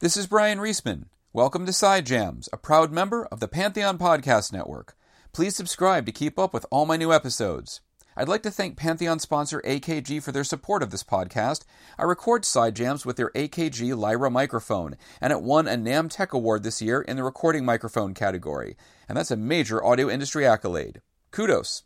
[0.00, 1.08] This is Brian Reisman.
[1.34, 4.96] Welcome to Side Jams, a proud member of the Pantheon Podcast Network.
[5.34, 7.82] Please subscribe to keep up with all my new episodes.
[8.16, 11.66] I'd like to thank Pantheon sponsor AKG for their support of this podcast.
[11.98, 16.32] I record Side Jams with their AKG Lyra microphone, and it won a NAMM Tech
[16.32, 18.78] Award this year in the recording microphone category.
[19.06, 21.02] And that's a major audio industry accolade.
[21.30, 21.82] Kudos.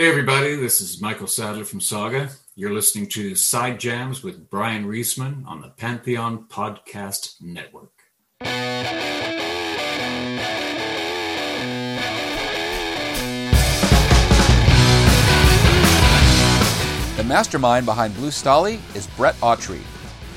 [0.00, 2.30] Hey, everybody, this is Michael Sadler from Saga.
[2.56, 7.92] You're listening to Side Jams with Brian Reisman on the Pantheon Podcast Network.
[8.38, 8.48] The
[17.24, 19.82] mastermind behind Blue Stahli is Bret Autrey.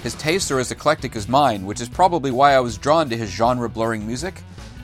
[0.04, 3.16] His tastes are as eclectic as mine, which is probably why I was drawn to
[3.16, 4.44] his genre blurring music.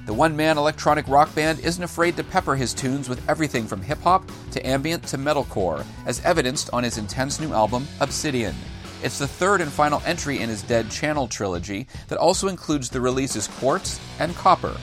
[0.10, 3.80] The one man electronic rock band isn't afraid to pepper his tunes with everything from
[3.84, 8.56] hip hop to ambient to metalcore, as evidenced on his intense new album, Obsidian.
[9.04, 13.00] It's the third and final entry in his Dead Channel trilogy that also includes the
[13.00, 14.76] releases Quartz and Copper.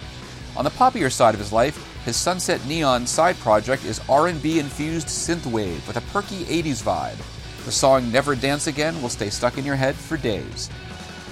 [0.56, 5.08] On the poppier side of his life, his Sunset Neon side project is R&B infused
[5.08, 7.18] synthwave with a perky 80s vibe.
[7.64, 10.70] The song Never Dance Again will stay stuck in your head for days.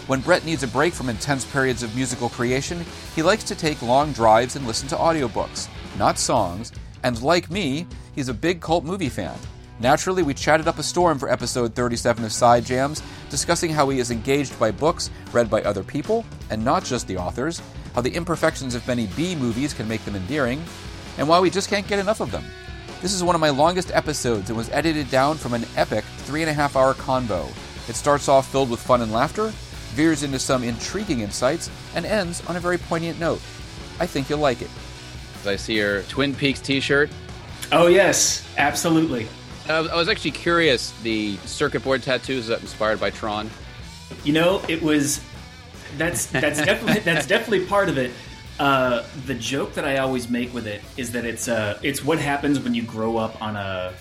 [0.07, 2.85] When Bret needs a break from intense periods of musical creation,
[3.17, 5.67] he likes to take long drives and listen to audiobooks,
[5.99, 9.39] not songs, and like me, he's a big cult movie fan.
[9.81, 13.99] Naturally, we chatted up a storm for episode 37 of Side Jams, discussing how he
[13.99, 17.63] is engaged by books read by other people, and not just the authors,
[17.95, 20.63] how the imperfections of many B movies can make them endearing,
[21.17, 22.45] and why we just can't get enough of them.
[23.01, 26.43] This is one of my longest episodes and was edited down from an epic three
[26.43, 27.49] and a half hour convo.
[27.89, 29.53] It starts off filled with fun and laughter,
[29.95, 33.41] veers into some intriguing insights, and ends on a very poignant note.
[33.99, 34.71] I think you'll like it.
[35.47, 37.11] I see your Twin Peaks T-shirt.
[37.73, 39.29] Oh yes, absolutely.
[39.69, 40.93] I was, actually curious.
[41.03, 43.51] The circuit board tattoos is that inspired by Tron?
[44.23, 45.23] You know, it was.
[45.97, 48.11] That's that's definitely that's definitely part of it.
[48.59, 52.19] Uh, the joke that I always make with it is that it's uh, it's what
[52.19, 53.95] happens when you grow up on a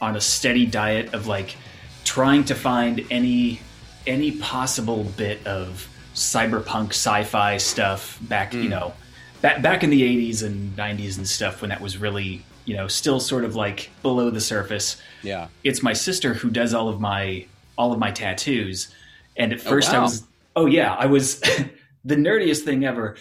[0.00, 1.56] on a steady diet of like
[2.04, 3.60] trying to find any
[4.06, 8.94] any possible bit of cyberpunk sci-fi stuff back you know
[9.42, 12.88] back back in the 80s and 90s and stuff when that was really you know
[12.88, 15.48] still sort of like below the surface Yeah.
[15.62, 17.46] it's my sister who does all of my
[17.76, 18.94] all of my tattoos
[19.36, 20.04] and at first i wow.
[20.04, 20.24] was
[20.56, 21.40] oh yeah i was
[22.04, 23.16] the nerdiest thing ever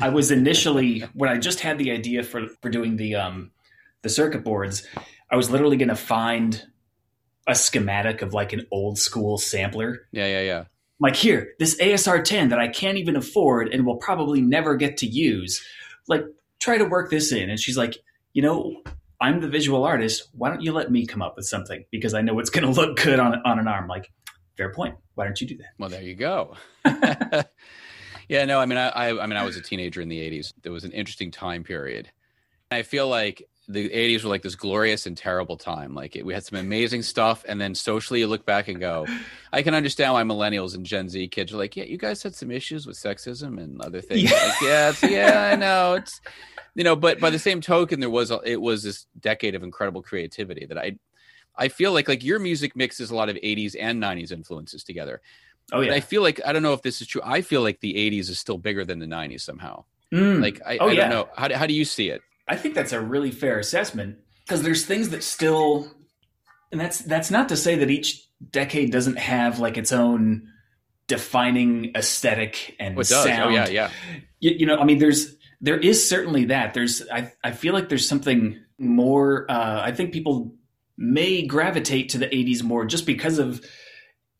[0.00, 3.50] i was initially when i just had the idea for for doing the um
[4.02, 4.86] the circuit boards
[5.30, 6.66] i was literally going to find
[7.46, 10.64] a schematic of like an old school sampler Yeah, yeah, yeah.
[11.00, 14.96] Like here this asr 10 that i can't even afford and will probably never get
[14.98, 15.62] to use
[16.08, 16.24] like
[16.60, 17.98] try to work this in and she's like
[18.32, 18.74] you know
[19.20, 22.22] i'm the visual artist why don't you let me come up with something because i
[22.22, 24.10] know it's going to look good on, on an arm like
[24.56, 26.56] fair point why don't you do that Well, there you go.
[28.28, 30.52] yeah, no, I mean, I, I, I mean, I was a teenager in the '80s.
[30.62, 32.10] There was an interesting time period.
[32.70, 35.94] I feel like the '80s were like this glorious and terrible time.
[35.94, 39.06] Like it, we had some amazing stuff, and then socially, you look back and go,
[39.52, 42.34] I can understand why millennials and Gen Z kids are like, yeah, you guys had
[42.34, 44.30] some issues with sexism and other things.
[44.30, 44.52] Yeah.
[44.60, 45.94] Like, yeah, yeah, I know.
[45.94, 46.20] It's
[46.74, 49.62] you know, but by the same token, there was a, it was this decade of
[49.62, 50.98] incredible creativity that I.
[51.56, 55.20] I feel like like your music mixes a lot of 80s and 90s influences together.
[55.72, 57.20] oh But yeah I feel like I don't know if this is true.
[57.24, 59.84] I feel like the '80s is still bigger than the '90s somehow.
[60.12, 60.42] Mm.
[60.42, 61.00] Like I, Oh, I yeah.
[61.02, 61.28] don't know.
[61.36, 62.22] How do, how do you see it?
[62.46, 65.90] I think that's a really fair assessment because there's things that still,
[66.70, 70.48] and that's that's not to say that each decade doesn't have like its own
[71.06, 73.42] defining aesthetic and Oh, sound.
[73.44, 73.90] Oh yeah, yeah.
[74.40, 76.74] You, you know, I mean, there's there is certainly that.
[76.74, 79.50] There's I I feel like there's something more.
[79.50, 80.54] Uh, I think people
[80.96, 83.64] may gravitate to the '80s more just because of.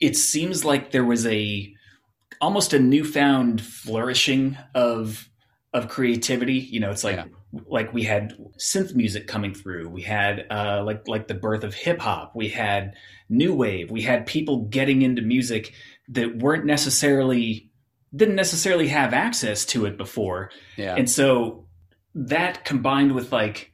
[0.01, 1.73] It seems like there was a
[2.41, 5.29] almost a newfound flourishing of
[5.75, 6.55] of creativity.
[6.55, 7.25] You know, it's like Yeah.
[7.67, 9.91] like we had synth music coming through.
[9.91, 12.33] We had uh, like like the birth of hip hop.
[12.35, 12.95] We had
[13.29, 13.91] new wave.
[13.91, 15.75] We had people getting into music
[16.09, 17.71] that weren't necessarily
[18.15, 20.95] didn't necessarily have access to it before, Yeah.
[20.95, 21.67] and so
[22.15, 23.73] that combined with like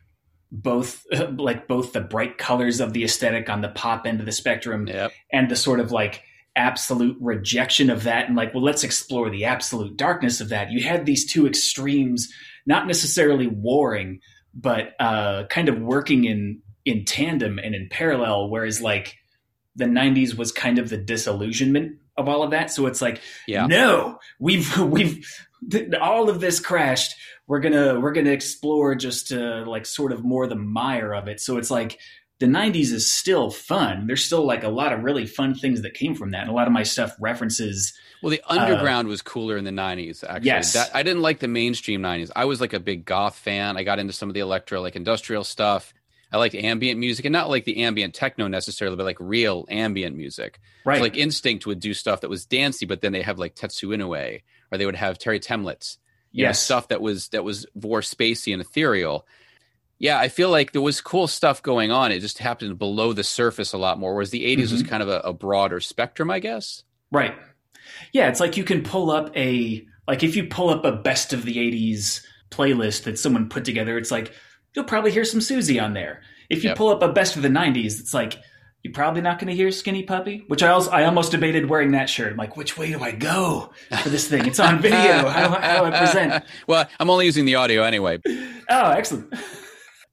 [0.51, 1.05] both
[1.37, 4.87] like both the bright colors of the aesthetic on the pop end of the spectrum
[4.89, 5.13] Yep.
[5.33, 6.23] and the sort of like
[6.57, 10.71] absolute rejection of that and like well let's explore the absolute darkness of that.
[10.73, 12.33] You had these two extremes
[12.67, 14.21] not necessarily warring
[14.53, 19.17] but uh kind of working in in tandem and in parallel whereas like
[19.77, 22.71] the 90s was kind of the disillusionment of all of that.
[22.71, 23.67] So it's like Yeah.
[23.67, 25.25] no we've we've
[26.01, 27.15] all of this crashed.
[27.47, 31.41] We're gonna we're gonna explore just uh, like sort of more the mire of it.
[31.41, 31.99] So it's like
[32.41, 35.95] the 90s is still fun there's still like a lot of really fun things that
[35.95, 37.93] came from that and a lot of my stuff references
[38.23, 40.25] Well, the underground uh, was cooler in the '90s.
[40.25, 40.73] Actually, yes.
[40.75, 42.31] That, I didn't like the mainstream '90s.
[42.37, 43.77] I was like a big goth fan.
[43.77, 45.95] I got into some of the electro, like industrial stuff.
[46.33, 50.17] I liked ambient music, and not like the ambient techno necessarily, but like real ambient
[50.17, 50.61] music.
[50.85, 50.99] Right.
[50.99, 53.89] So like Instinct would do stuff that was dancey, but then they have like Tetsu
[53.89, 55.97] Inoue, or they would have Terre Thaemlitz.
[56.33, 56.49] Yes.
[56.49, 59.27] Know, stuff that was that was more spacey and ethereal.
[60.01, 62.11] Yeah, I feel like there was cool stuff going on.
[62.11, 64.73] It just happened below the surface a lot more, whereas the '80s mm-hmm.
[64.73, 66.83] was kind of a, a broader spectrum, I guess.
[67.13, 67.35] Right.
[68.13, 71.33] Yeah, it's like you can pull up a like if you pull up a best
[71.33, 74.33] of the 80s playlist that someone put together, it's like
[74.75, 76.23] you'll probably hear some Siouxsie on there.
[76.49, 76.79] If you yep.
[76.79, 78.39] pull up a best of the 90s, it's like
[78.83, 81.93] you're probably not going to hear Skinny Puppy, which I also I almost debated wearing
[81.93, 82.33] that shirt.
[82.33, 84.47] I'm like, which way do I go for this thing?
[84.47, 85.29] It's on video.
[85.29, 86.45] How how do I present?
[86.67, 88.21] Well, I'm only using the audio anyway.
[88.71, 89.35] Oh, excellent.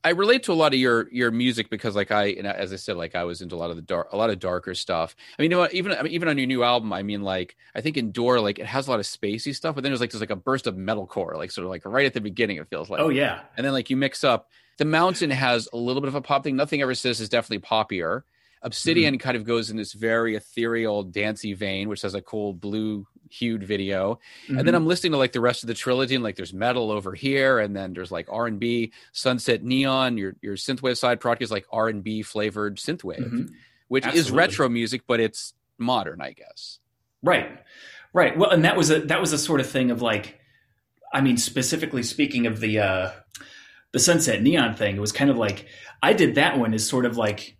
[0.08, 2.96] I relate to a lot of your your music because, like I, as I said,
[2.96, 5.18] like I was into a lot of the dark, a lot of darker stuff.
[5.38, 7.58] I mean, you know, even I mean, even on your new album, I mean, like
[7.76, 10.12] I think Endure, like it has a lot of spacey stuff, but then there's like
[10.12, 12.56] there's like a burst of metalcore, like sort of like right at the beginning.
[12.56, 14.50] It feels like, oh yeah, and then like you mix up.
[14.78, 16.56] The Mountain has a little bit of a pop thing.
[16.56, 18.22] Nothing ever says is definitely poppier.
[18.62, 19.20] Obsidian mm-hmm.
[19.20, 23.64] kind of goes in this very ethereal, dancey vein, which has a cool blue hued
[23.64, 24.58] video mm-hmm.
[24.58, 24.76] and then mm-hmm.
[24.76, 27.60] i'm listening to like the rest of the trilogy and like there's metal over here
[27.60, 32.22] and then there's like r&b sunset neon your your synthwave side project is like r&b
[32.24, 33.46] flavored synthwave mm-hmm.
[33.88, 34.30] which Absolutely.
[34.30, 36.80] is retro music but it's modern i guess
[37.24, 37.50] right
[38.14, 40.40] right well and that was a that was a sort of thing of like
[41.14, 43.12] i mean specifically speaking of the uh
[43.94, 45.68] the sunset neon thing it was kind of like
[46.02, 47.58] i did that one as sort of like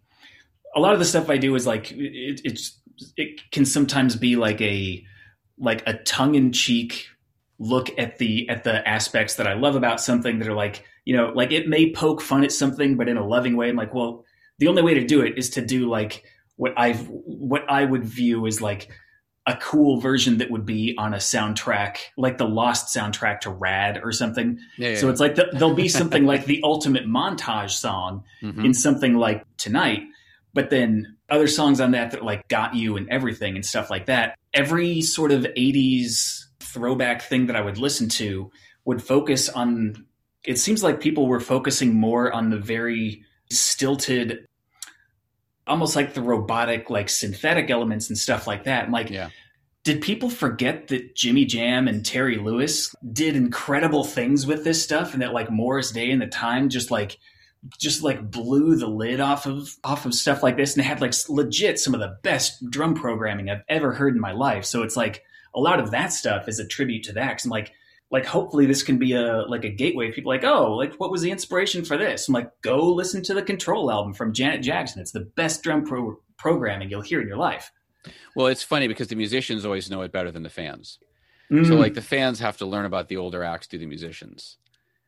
[0.76, 2.80] a lot of the stuff i do is like it, it's
[3.16, 5.04] it can sometimes be like a
[5.58, 7.08] like a tongue-in-cheek
[7.60, 11.16] look at the at the aspects that I love about something that are like, you
[11.16, 13.70] know, like it may poke fun at something, but in a loving way.
[13.70, 14.26] I'm like, well,
[14.60, 16.24] the only way to do it is to do like
[16.56, 18.90] what I've what I would view as like
[19.48, 24.02] a cool version that would be on a soundtrack, like the Lost soundtrack to Rad
[24.04, 24.60] or something.
[24.78, 24.98] Yeah, yeah.
[24.98, 28.66] So it's like the, there'll be something like the ultimate montage song mm-hmm.
[28.66, 30.04] in something like Tonight,
[30.58, 34.08] but then other songs on that that like got you and everything and stuff like
[34.08, 34.40] that.
[34.56, 38.50] Every sort of 80s throwback thing that I would listen to
[38.84, 40.08] would focus on
[40.44, 44.48] it seems like people were focusing more on the very stilted
[45.68, 48.86] almost like the robotic like synthetic elements and stuff like that.
[48.86, 49.30] And like yeah.
[49.84, 55.14] did people forget that Jimmy Jam and Terry Lewis did incredible things with this stuff
[55.14, 57.20] and that like Morris Day and the time just like
[57.78, 61.14] just like blew the lid off of off of stuff like this and had like
[61.30, 64.66] legit some of the best drum programming I've ever heard in my life.
[64.66, 65.24] So it's like
[65.56, 67.32] a lot of that stuff is a tribute to that.
[67.32, 67.72] Cause I'm like,
[68.10, 70.12] like hopefully this can be a like a gateway.
[70.12, 72.28] People like, oh, like what was the inspiration for this?
[72.28, 75.02] I'm like, go listen to the Control album from Janet Jackson.
[75.02, 77.72] It's the best drum pro- programming you'll hear in your life.
[78.36, 81.00] Well, it's funny because the musicians always know it better than the fans.
[81.52, 81.68] Mm.
[81.68, 84.58] So like the fans have to learn about the older acts through the musicians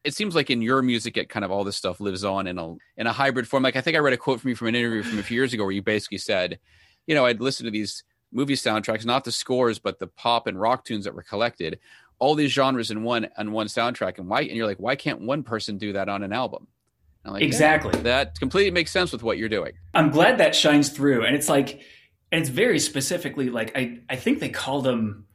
[0.04, 2.58] it seems like in your music it kind of all this stuff lives on in
[2.58, 3.64] a in a hybrid form.
[3.64, 5.36] Like i think i read a quote from you from an interview from a few
[5.36, 6.60] years ago where you basically said
[7.08, 10.60] you know i'd listen to these movie soundtracks not the scores but the pop and
[10.60, 11.80] rock tunes that were collected
[12.20, 14.20] all these genres in one on one soundtrack.
[14.20, 16.68] And why and you're like why can't one person do that on an album?
[17.26, 17.92] Like, exactly.
[17.96, 19.74] yeah, that completely makes sense with what you're doing.
[19.94, 21.26] I'm glad that shines through.
[21.26, 21.82] And it's like
[22.32, 25.26] and it's very specifically like i i think they call them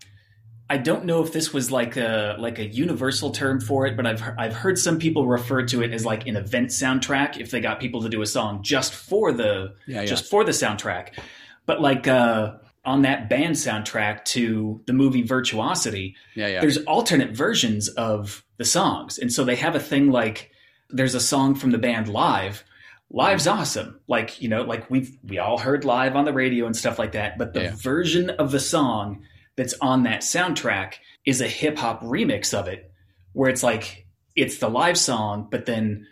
[0.69, 4.07] I don't know if this was like a like a universal term for it, but
[4.07, 7.61] I've I've heard some people refer to it as like an event soundtrack if they
[7.61, 10.05] got people to do a song just for the yeah, yeah.
[10.07, 11.19] just for the soundtrack.
[11.67, 16.61] But like uh, on that band soundtrack to the movie Virtuosity, yeah, yeah.
[16.63, 20.51] there's alternate versions of the songs, and so they have a thing like
[20.89, 22.65] there's a song from the band live.
[23.11, 26.75] Live's awesome, like you know, like we've we all heard live on the radio and
[26.75, 27.37] stuff like that.
[27.37, 27.75] But the yeah.
[27.77, 29.25] version of the song
[29.57, 30.95] that's on that soundtrack
[31.25, 32.91] is a hip hop remix of it,
[33.33, 34.07] where it's like
[34.37, 36.07] it's the live song, but then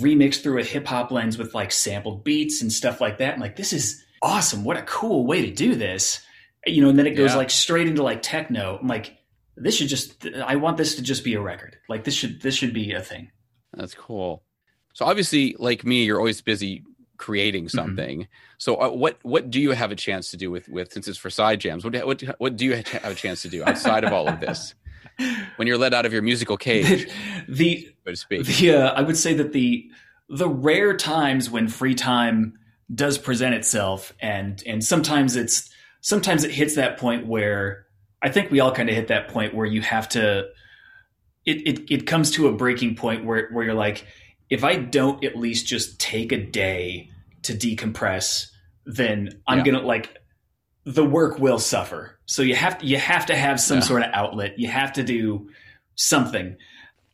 [0.00, 3.34] remixed through a hip hop lens with like sampled beats and stuff like that.
[3.34, 4.64] And like, this is awesome.
[4.64, 6.20] What a cool way to do this.
[6.66, 7.36] You know, and then it goes yeah.
[7.36, 8.78] like straight into like techno.
[8.80, 9.18] I'm like,
[9.56, 11.76] this should just I want this to just be a record.
[11.88, 13.30] Like this should this should be a thing.
[13.74, 14.42] That's cool.
[14.94, 16.84] So obviously, like me, you're always busy
[17.16, 17.76] creating mm-hmm.
[17.76, 18.18] something.
[18.20, 18.54] Mm-hmm.
[18.58, 21.18] So uh, what what do you have a chance to do with with since it's
[21.18, 21.84] for side jams?
[21.84, 24.74] What what what do you have a chance to do outside of all of this?
[25.56, 27.08] When you're let out of your musical cage,
[27.48, 28.46] the, so to speak.
[28.46, 29.88] The, uh, I would say that the
[30.28, 32.54] the rare times when free time
[32.92, 37.86] does present itself, and and sometimes it's sometimes it hits that point where
[38.24, 40.48] I think we all kind of hit that point where you have to.
[41.44, 44.06] It, it, it comes to a breaking point where, where you're like,
[44.54, 47.10] if I don't at least just take a day
[47.42, 48.46] to decompress,
[48.86, 49.64] then I'm yeah.
[49.64, 50.16] gonna like
[50.84, 52.18] the work will suffer.
[52.26, 53.84] So you have to, you have to have some Yeah.
[53.84, 54.58] sort of outlet.
[54.58, 55.50] You have to do
[55.96, 56.56] something.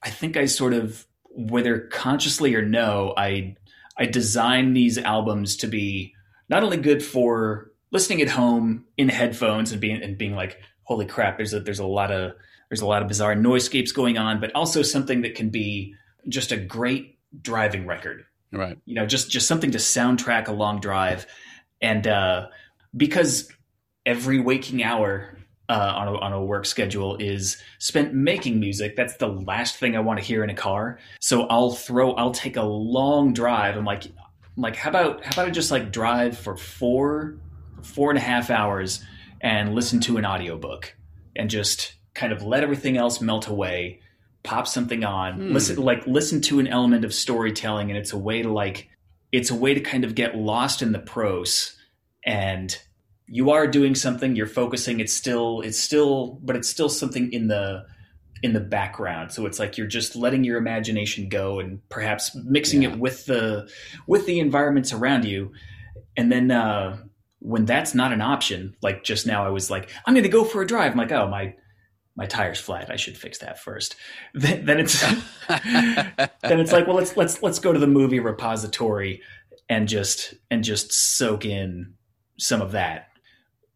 [0.03, 3.57] I think I sort of whether consciously or no, I
[3.97, 6.15] I design these albums to be
[6.51, 11.07] not only good for listening at home in headphones and being and being like, holy
[11.07, 12.33] crap, there's a there's a lot of
[12.69, 15.95] there's a lot of bizarre noiseescapes going on, but also something that can be
[16.29, 18.25] just a great driving record.
[18.53, 18.77] Right.
[18.85, 21.27] you know just just something to soundtrack a long drive.
[21.81, 22.49] And uh
[22.97, 23.49] because
[24.05, 25.37] every waking hour
[25.69, 29.95] uh, on, a, on a work schedule is spent making music that's the last thing
[29.95, 30.99] i want to hear in a car.
[31.21, 33.77] So i'll throw i'll take a long drive.
[33.77, 37.37] I'm like I'm like how about how about i just like drive for four
[37.83, 39.05] four and a half hours
[39.41, 40.95] and listen to an audiobook
[41.37, 44.01] and just kind of let everything else melt away
[44.43, 45.53] pop something on Hmm.
[45.53, 48.89] listen like listen to an element of storytelling and it's a way to like
[49.33, 51.77] it's a way to kind of get lost in the prose
[52.25, 52.77] and
[53.27, 57.49] you are doing something you're focusing it's still it's still but it's still something in
[57.49, 57.85] the
[58.43, 62.83] in the background so it's like you're just letting your imagination go and perhaps mixing
[62.83, 62.91] Yeah.
[62.93, 63.71] it with the
[64.07, 65.53] with the environments around you
[66.17, 66.97] and then uh
[67.41, 70.45] when that's not an option like just now i was like i'm going to go
[70.45, 71.55] for a drive i'm like oh my
[72.21, 73.97] my tire's flat i should fix that first.
[74.35, 75.01] Then, then it's
[75.49, 79.23] then it's like well let's let's let's go to the movie repository
[79.71, 81.95] and just and just soak in
[82.39, 83.07] some of that.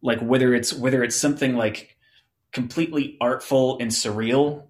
[0.03, 1.97] Like whether it's whether it's something like
[2.51, 4.67] completely artful and surreal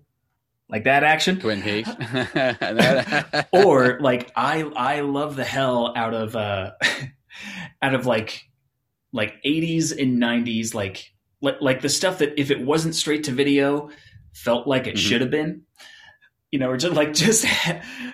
[0.69, 1.39] like that action.
[1.39, 1.89] Twin Peaks.
[3.51, 6.71] Or like i i love the hell out of uh
[7.81, 8.43] out of like
[9.11, 11.11] like 80s and 90s like
[11.45, 13.89] like like the stuff that if it wasn't straight to video
[14.33, 14.99] felt like it Mhm.
[14.99, 15.61] should have been
[16.51, 17.45] you know or just like just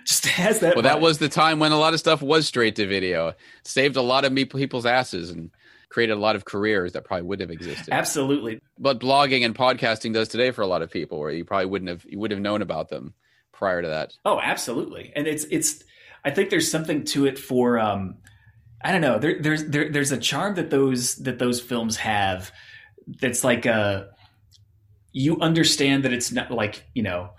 [0.05, 2.75] just has that well, that was the time when a lot of stuff was straight
[2.75, 3.33] to video.
[3.63, 5.49] Saved a lot of me- people's asses and
[5.89, 7.93] created a lot of careers that probably wouldn't have existed.
[7.93, 11.65] absolutely But blogging and podcasting does today for a lot of people, where you probably
[11.65, 13.13] wouldn't have you would have known about them
[13.51, 14.13] prior to that.
[14.25, 15.11] Oh, absolutely.
[15.15, 15.83] And it's it's
[16.23, 18.15] I think there's something to it for um
[18.83, 19.19] I don't know.
[19.19, 22.51] There there's there, there's a charm that those that those films have
[23.19, 24.05] that's like uh
[25.13, 27.31] you understand that it's not like, you know,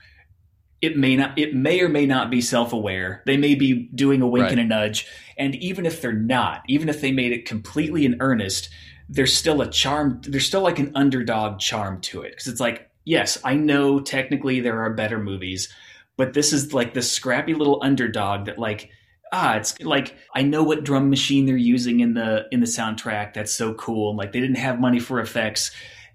[0.80, 3.22] it may not it may or may not be self-aware.
[3.24, 4.52] They may be doing a wink Right.
[4.52, 5.06] and a nudge.
[5.38, 8.68] And even if they're not, even if they made it completely in earnest,
[9.08, 12.30] there's still a charm there's still like an underdog charm to it.
[12.32, 15.72] Because it's like, yes, I know technically there are better movies,
[16.16, 18.90] but this is like this scrappy little underdog that like
[19.32, 23.34] ah it's like i know what drum machine they're using in the in the soundtrack.
[23.34, 24.14] That's so cool.
[24.16, 25.70] Like they didn't have money for effects.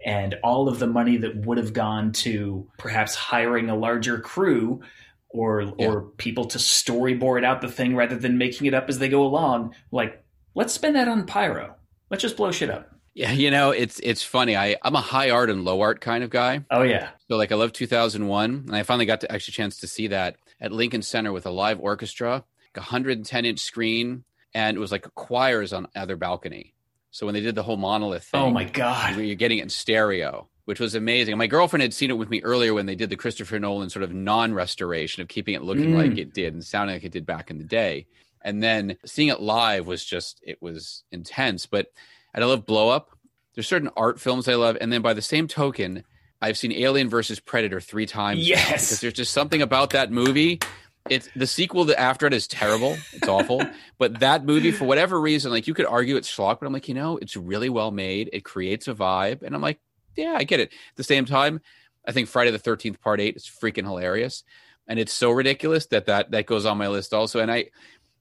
[0.06, 4.82] And all of the money that would have gone to perhaps hiring a larger crew
[5.30, 5.88] or Yeah.
[5.88, 9.26] or people to storyboard out the thing rather than making it up as they go
[9.26, 10.24] along like
[10.56, 11.76] let's spend that on pyro.
[12.10, 12.90] Let's just blow shit up.
[13.14, 14.56] Yeah, you know, it's it's funny.
[14.56, 16.64] I I'm a high art and low art kind of guy.
[16.70, 17.10] oh yeah.
[17.28, 20.36] So like I love 2001, and I finally got to actually chance to see that
[20.62, 22.44] at Lincoln Center with a live orchestra,
[22.78, 26.74] 110 inch screen, and it was like choirs on other balcony.
[27.12, 29.70] So when they did the whole monolith thing, oh my god you're getting it in
[29.70, 31.38] stereo, which was amazing.
[31.38, 34.04] My girlfriend had seen it with me earlier when they did the Christopher Nolan sort
[34.04, 35.98] of non-restoration of keeping it looking Mm.
[36.10, 38.08] like it did and sounding like it did back in the day.
[38.42, 41.66] And then seeing it live was just it was intense.
[41.66, 41.88] But
[42.34, 43.10] and I love Blow Up.
[43.56, 46.04] There's certain art films I love, and then by the same token,
[46.40, 48.48] I've seen Alien versus Predator three times.
[48.48, 48.68] Yes.
[48.90, 50.60] because there's just something about that movie.
[51.10, 52.98] It's the sequel that after it is terrible.
[53.14, 53.64] It's awful.
[53.98, 56.88] but that movie, for whatever reason, like you could argue it's schlock, but I'm like,
[56.88, 58.30] you know, it's really well made.
[58.34, 59.80] It creates a vibe, and I'm like,
[60.16, 60.70] yeah, I get it.
[60.70, 61.62] At the same time,
[62.08, 64.44] I think Friday the Thirteenth Part Eight is freaking hilarious,
[64.88, 67.40] and it's so ridiculous that that that goes on my list also.
[67.40, 67.66] And I,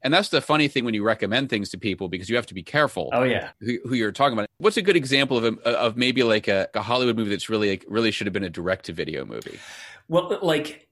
[0.02, 2.54] and that's the funny thing when you recommend things to people because you have to
[2.54, 4.48] be careful oh yeah who, who you're talking about.
[4.58, 7.70] What's a good example of a, of maybe like a, a Hollywood movie that's really
[7.70, 9.58] like, really should have been a direct to video movie?
[10.08, 10.86] Well, like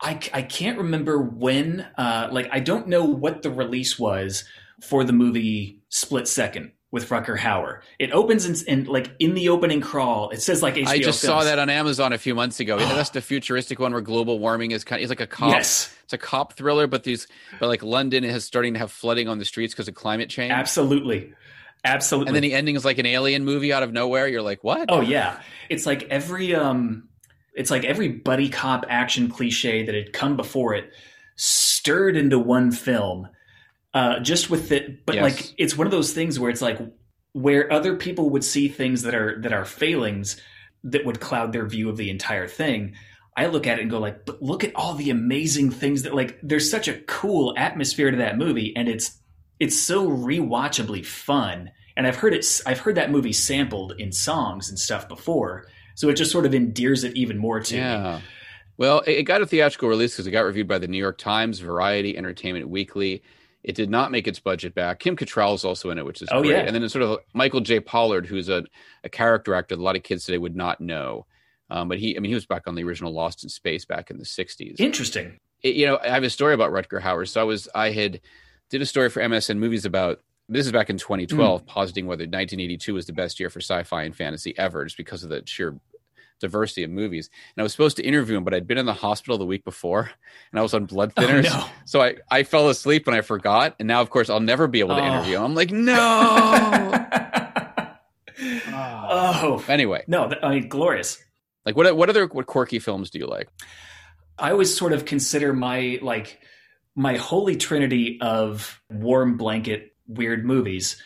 [0.00, 1.86] I, I can't remember when.
[1.96, 4.44] Uh, like I don't know what the release was
[4.82, 7.80] for the movie Split Second with Rutger Hauer.
[7.98, 10.30] It opens in, in like in the opening crawl.
[10.30, 10.86] It says like HBO.
[10.86, 12.78] I just saw that on Amazon a few months ago.
[12.78, 15.52] That's the futuristic one where global warming is kind of, it's like a cop.
[15.52, 17.26] Yes, It's a cop thriller, but these,
[17.60, 20.52] but like London is starting to have flooding on the streets because of climate change.
[20.52, 21.34] absolutely,
[21.84, 22.28] absolutely.
[22.28, 24.26] And then the ending is like an alien movie out of nowhere.
[24.26, 24.86] You're like, what?
[24.88, 27.07] Oh yeah, it's like every um,
[27.58, 30.92] it's like every buddy cop action cliche that had come before it
[31.36, 33.28] stirred into one film.
[33.94, 35.22] Uh, just with it, but Yes.
[35.22, 36.78] like it's one of those things where it's like
[37.32, 40.40] where other people would see things that are that are failings
[40.84, 42.94] that would cloud their view of the entire thing.
[43.36, 46.14] I look at it and go like, but look at all the amazing things that
[46.14, 46.38] like.
[46.42, 49.18] There's such a cool atmosphere to that movie, and it's
[49.58, 52.46] it's so rewatchably fun and I've heard it.
[52.64, 55.66] I've heard that movie sampled in songs and stuff before,
[55.98, 58.16] so it just sort of endears it even more to Yeah.
[58.18, 58.22] me.
[58.76, 61.58] Well, it got a theatrical release because it got reviewed by the New York Times,
[61.58, 63.22] Variety, Entertainment Weekly.
[63.64, 65.00] It did not make its budget back.
[65.00, 66.52] Kim Cattrall is also in it, which is Oh, great.
[66.52, 66.58] yeah.
[66.60, 67.80] And then it's sort of Michael J.
[67.80, 68.62] Pollard, who's a,
[69.02, 71.26] a character actor that a lot of kids today would not know.
[71.68, 74.10] Um, but he, I mean, he was back on the original Lost in Space back
[74.12, 74.78] in the '60s.
[74.78, 75.38] Interesting.
[75.62, 77.26] it- you know, I have a story about Rutger Hauer.
[77.26, 78.20] So I was, I had
[78.70, 81.66] did a story for MSN Movies about this is back in 2012, mm.
[81.66, 85.30] positing whether 1982 was the best year for sci-fi and fantasy ever, just because of
[85.30, 85.78] the sheer
[86.40, 87.28] diversity of movies.
[87.56, 89.64] And I was supposed to interview him, but I'd been in the hospital the week
[89.64, 90.10] before,
[90.52, 91.44] and I was on blood Oh, thinners.
[91.44, 91.64] no.
[91.84, 94.80] So I, I fell asleep and I forgot, and now of course I'll never be
[94.80, 95.06] able to Oh.
[95.06, 95.42] interview him.
[95.44, 97.04] I'm like, no.
[98.40, 99.60] Oh.
[99.60, 100.30] oh anyway, no!
[100.42, 101.18] I mean, glorious.
[101.66, 103.48] like what what other what quirky films do you like?
[104.38, 106.38] I always sort of consider my like
[106.94, 111.00] my holy trinity of warm blanket weird movies.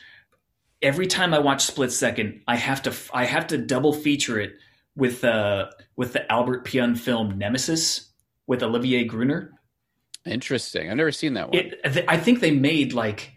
[0.81, 4.55] Every time I watch Split Second, I have to I have to double feature it
[4.97, 8.11] with uh with the Albert Pyun film Nemesis
[8.47, 9.53] with Olivier Gruner.
[10.25, 10.91] Interesting.
[10.91, 11.59] I've never seen that one.
[11.59, 13.33] It th- I think they made like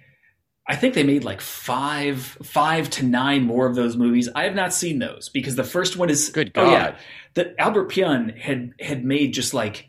[0.68, 4.30] I think they made like five five to nine more of those movies.
[4.36, 6.98] I have not seen those because the first one is Good Oh, yeah God.
[7.36, 9.88] that Albert Pyun had had made just like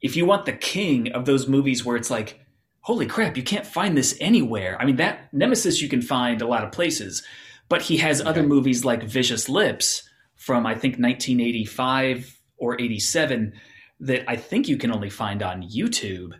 [0.00, 2.40] if you want the king of those movies where it's like
[2.84, 4.76] holy crap you can't find this anywhere.
[4.80, 7.22] I mean that nemesis you can find a lot of places
[7.68, 13.52] but he has other movies like vicious lips from i think 1985 or 87
[14.00, 16.32] that i think you can only find on youtube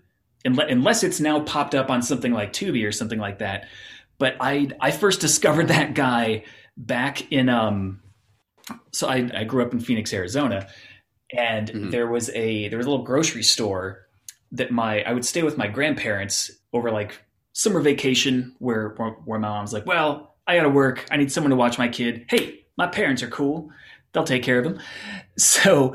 [0.45, 3.67] unless it's now popped up on something like tubi or something like that.
[4.19, 6.45] But i i first discovered that guy
[6.77, 8.01] back in um
[8.93, 10.69] so I, I grew up in Phoenix, Arizona,
[11.37, 11.91] and Mhm.
[11.91, 14.04] there was a there was a little grocery store
[14.57, 17.21] that my I would stay with my grandparents over like
[17.53, 21.51] summer vacation where where, my mom's like, well, I got to work, I need someone
[21.51, 22.27] to watch my kid.
[22.29, 23.71] Hey, my parents are cool,
[24.13, 24.79] they'll take care of them.
[25.37, 25.95] So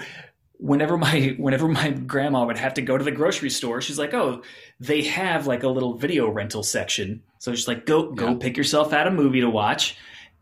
[0.58, 4.14] whenever my whenever my grandma would have to go to the grocery store, she's like,
[4.14, 4.42] oh,
[4.80, 7.22] they have like a little video rental section.
[7.38, 8.38] So she's like, go go Yeah.
[8.40, 9.96] pick yourself out a movie to watch.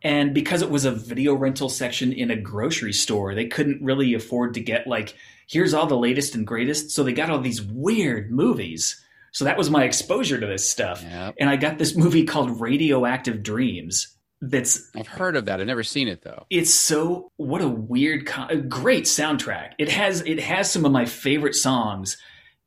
[0.03, 4.13] And because it was a video rental section in a grocery store, they couldn't really
[4.13, 5.15] afford to get like,
[5.47, 6.91] here's all the latest and greatest.
[6.91, 9.03] So they got all these weird movies.
[9.31, 11.01] So that was my exposure to this stuff.
[11.03, 11.31] Yeah.
[11.39, 14.15] And I got this movie called Radioactive Dreams.
[14.39, 15.59] That's I've heard of that.
[15.59, 16.45] I've never seen it though.
[16.51, 19.71] it's so what a weird co- a great soundtrack.
[19.79, 22.17] It has it has some of my favorite songs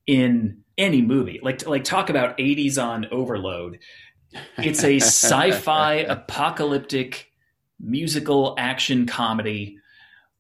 [0.05, 1.39] in any movie.
[1.43, 3.79] Like like talk about 80s on overload.
[4.59, 7.33] It's a sci-fi apocalyptic
[7.79, 9.79] musical action comedy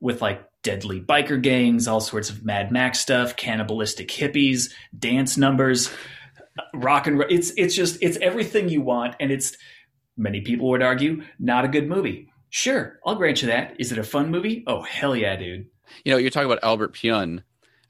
[0.00, 5.90] with like deadly biker gangs, all sorts of Mad Max stuff, cannibalistic hippies, dance numbers,
[6.74, 7.28] rock and roll.
[7.30, 9.56] It's it's just it's everything you want, and it's
[10.16, 12.28] many people would argue not a good movie.
[12.50, 13.76] Sure, I'll grant you that.
[13.78, 14.64] Is it a fun movie?
[14.66, 15.66] Oh hell yeah, dude!
[16.04, 17.42] You know, you're talking about Albert Pyun.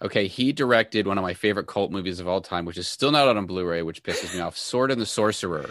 [0.03, 3.11] Okay, he directed one of my favorite cult movies of all time, which is still
[3.11, 4.57] not out on Blu-ray, which pisses me off.
[4.57, 5.71] Sword and the Sorcerer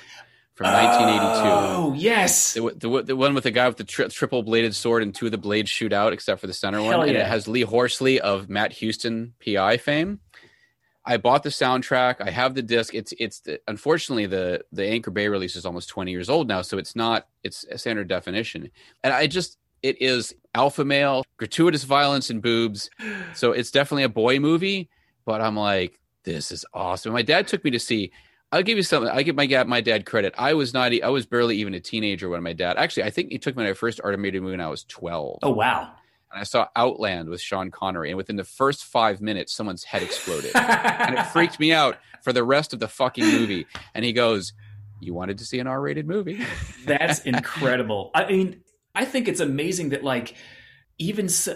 [0.53, 1.49] from 1982.
[1.49, 5.01] Oh yes, The, the, the one with the guy with the tri- triple bladed sword
[5.01, 6.91] and two of the blades shoot out, except for the center one.
[6.91, 10.19] Hell And it has Lee Horsley of Matt Houston PI fame.
[11.05, 12.17] I bought the soundtrack.
[12.19, 12.93] I have the disc.
[12.93, 16.61] It's it's the, unfortunately the the Anchor Bay release is almost 20 years old now,
[16.61, 18.69] so it's not it's a standard definition.
[19.03, 22.89] And I just it is alpha male, gratuitous violence and boobs.
[23.33, 24.89] So it's definitely a boy movie,
[25.25, 27.13] but I'm like this is awesome.
[27.13, 28.11] My dad took me to see
[28.51, 29.11] I'll give you something.
[29.11, 30.33] I give my dad my dad credit.
[30.37, 30.91] I was not.
[31.03, 32.77] I was barely even a teenager when my dad.
[32.77, 35.39] Actually, I think he took me to my first animated movie when I was 12.
[35.43, 35.91] Oh wow.
[36.31, 38.09] and I saw Outland with Sean Connery.
[38.09, 42.33] And within the first five minutes, someone's head exploded, and it freaked me out for
[42.33, 43.67] the rest of the fucking movie.
[43.93, 44.53] And he goes,
[44.99, 46.43] "You wanted to see an R-rated movie?"
[46.85, 48.09] That's incredible.
[48.15, 48.63] I mean,
[48.99, 50.35] I think it's amazing that like
[50.97, 51.47] even s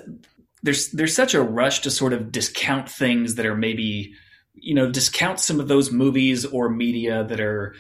[0.64, 4.14] there's there's such a rush to sort of discount things that are maybe
[4.54, 7.76] you know discount some of those movies or media that are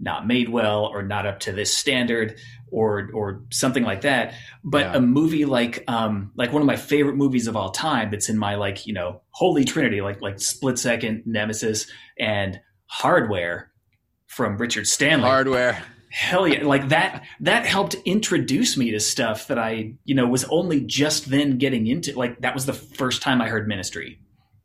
[0.00, 2.36] not made well or not up to this standard
[2.72, 4.96] or or something like that but Yeah.
[4.96, 8.36] a movie like um like one of my favorite movies of all time that's in
[8.36, 11.86] my like you know holy trinity like like split second nemesis
[12.18, 13.70] and hardware
[14.26, 15.80] from richard stanley Hardware.
[16.14, 20.44] Hell yeah like that that helped introduce me to stuff that i you know was
[20.44, 24.20] only just then getting into like that was the first time i heard ministry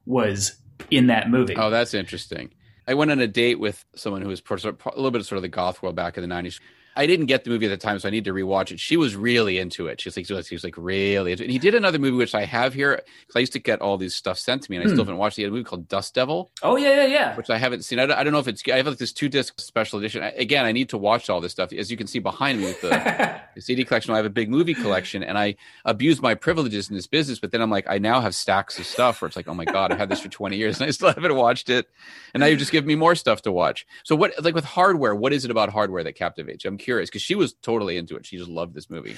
[0.06, 0.56] was
[0.92, 2.52] in that movie Oh, that's interesting.
[2.88, 4.54] I went on a date with someone who was a
[4.96, 6.60] little bit of sort of the goth world back in the '90s.
[6.96, 8.80] I didn't get the movie at the time, so I need to rewatch it.
[8.80, 10.02] She was really into it.
[10.02, 11.48] She's like, she was like really into it.
[11.48, 13.98] And he did another movie which I have here because I used to get all
[13.98, 14.96] these stuff sent to me, and I Hmm.
[14.96, 15.38] still haven't watched.
[15.38, 17.36] He had a movie called Dust Devil, Oh yeah, yeah, yeah.
[17.36, 18.00] which I haven't seen.
[18.00, 18.64] I don't, I don't know if it's.
[18.72, 20.24] I have like this two disc special edition.
[20.24, 21.72] I, again, I need to watch all this stuff.
[21.74, 24.50] As you can see behind me with the, the CD collection, I have a big
[24.50, 27.40] movie collection, and I abuse my privileges in this business.
[27.40, 29.66] But then I'm like, I now have stacks of stuff where it's like, oh my
[29.66, 31.88] god, I've had this for 20 years and I still haven't watched it,
[32.34, 33.86] and now you just give me more stuff to watch.
[34.04, 36.70] So what, like with hardware, what is it about hardware that captivates you?
[36.70, 38.26] I'm curious because she was totally into it.
[38.26, 39.16] She just loved this movie.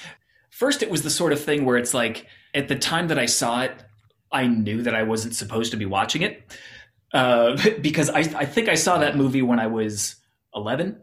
[0.49, 3.25] First, it was the sort of thing where it's like at the time that I
[3.25, 3.71] saw it,
[4.31, 6.57] I knew that I wasn't supposed to be watching it
[7.13, 10.15] uh, because I, I think I saw that movie when I was
[10.53, 11.01] 11.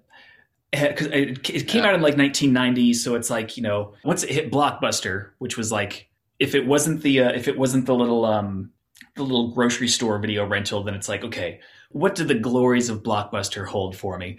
[0.70, 1.88] Because it, it came Yeah.
[1.88, 5.72] out in like 1990, so it's like you know once it hit Blockbuster, which was
[5.72, 8.70] like if it wasn't the uh, if it wasn't the little um
[9.16, 13.02] the little grocery store video rental, then it's like okay, what do the glories of
[13.02, 14.38] Blockbuster hold for me?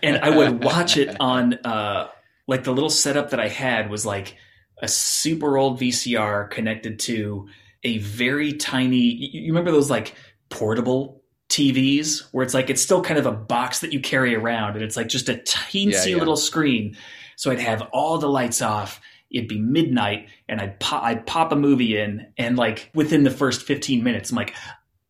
[0.06, 2.08] and I would watch it on uh,
[2.48, 4.36] like the little setup that I had was like
[4.82, 7.48] a super old VCR connected to
[7.84, 8.98] a very tiny.
[8.98, 10.16] You remember those like
[10.50, 14.76] portable TVs where it's like it's still kind of a box that you carry around,
[14.76, 16.18] and it's like just a teensy Yeah, yeah.
[16.18, 16.98] little screen.
[17.36, 19.02] So I'd have all the lights off.
[19.32, 23.32] It'd be midnight, and I'd pop, I'd pop a movie in, and like within the
[23.32, 24.54] first fifteen minutes, I'm like,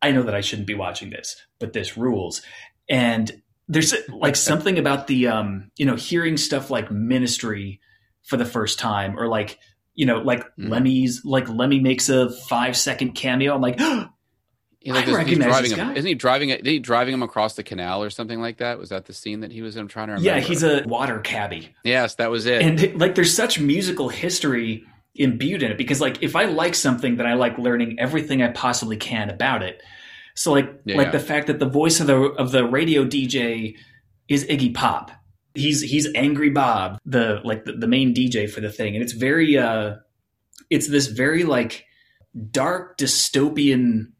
[0.02, 2.42] I know that I shouldn't be watching this, but this rules.
[2.88, 7.80] And there's like something about the um you know hearing stuff like ministry
[8.24, 9.58] for the first time or like
[9.94, 10.68] you know like Mhm.
[10.70, 13.78] lemmy's like lemmy makes a five second cameo i'm like
[14.86, 15.88] like, I recognize driving this him.
[15.88, 15.94] guy.
[15.94, 16.48] Isn't he driving?
[16.50, 18.78] Did he driving him across the canal or something like that?
[18.78, 19.80] Was that the scene that he was in?
[19.82, 20.38] I'm trying to remember.
[20.38, 22.62] yeah he's a water cabbie yes, that was it.
[22.62, 24.84] and like there's such musical history
[25.16, 28.48] imbued in it because like if i like something then i like learning everything i
[28.48, 29.80] possibly can about it
[30.36, 31.12] so like Yeah, like yeah.
[31.12, 33.74] the fact that the voice of the of the radio dj
[34.28, 35.10] is iggy pop.
[35.54, 38.94] He's he's angry bob the like the, the main dj for the thing.
[38.94, 39.96] And it's very uh
[40.70, 41.84] it's this very like
[42.50, 44.12] dark dystopian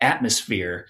[0.00, 0.86] atmosphere.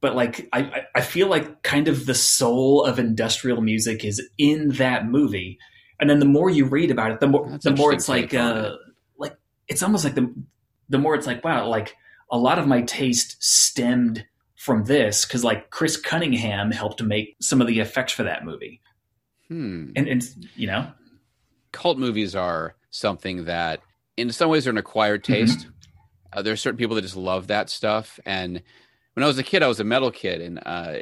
[0.00, 4.20] But like I, I- I feel like kind of the soul of industrial music is
[4.36, 5.58] in that movie.
[6.00, 8.34] And then the more you read about it the more That's the more it's like
[8.34, 8.72] uh
[9.18, 9.36] like
[9.66, 10.32] it's almost like the
[10.88, 11.96] the more it's like wow like
[12.30, 14.24] a lot of my taste stemmed
[14.56, 18.80] from this because like chris cunningham helped make some of the effects for that movie.
[19.48, 19.92] Hmm.
[19.96, 20.22] and and
[20.56, 20.90] you know?
[21.72, 23.80] Cult movies are something that
[24.16, 25.32] in some ways are an acquired Mm-hmm.
[25.46, 25.66] taste.
[26.32, 28.18] Uh, there are certain people that just love that stuff.
[28.26, 28.62] And
[29.14, 30.40] when i was a kid i was a metal kid.
[30.42, 30.98] And uh,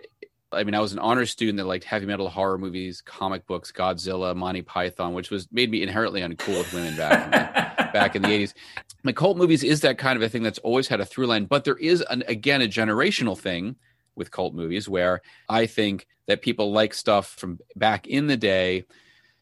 [0.53, 3.73] i mean i was an honor student that liked heavy metal horror movies comic books
[3.73, 8.17] godzilla monty python which was made me inherently uncool with women back in the, back
[8.17, 8.55] in the 80s
[9.03, 11.45] my cult movies is that kind of a thing that's always had a through line
[11.45, 13.77] but there is an, again a generational thing
[14.15, 18.85] with cult movies where i think that people like stuff from back in the day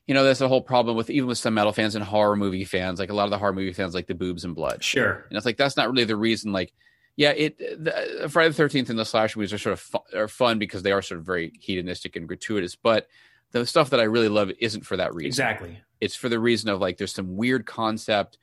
[0.06, 2.64] you know, that's a whole problem with even with some metal fans and horror movie
[2.64, 3.00] fans.
[3.00, 4.84] Like a lot of the horror movie fans like the boobs and blood.
[4.84, 6.52] sure And it's like that's not really the reason.
[6.52, 6.72] Like,
[7.16, 10.02] yeah, it the, uh, Friday the Thirteenth and the slash movies are sort of fun,
[10.14, 12.76] are fun because they are sort of very hedonistic and gratuitous.
[12.76, 13.08] But
[13.52, 15.28] the stuff that I really love isn't for that reason.
[15.28, 18.38] exactly It's for the reason of like there's some weird concept.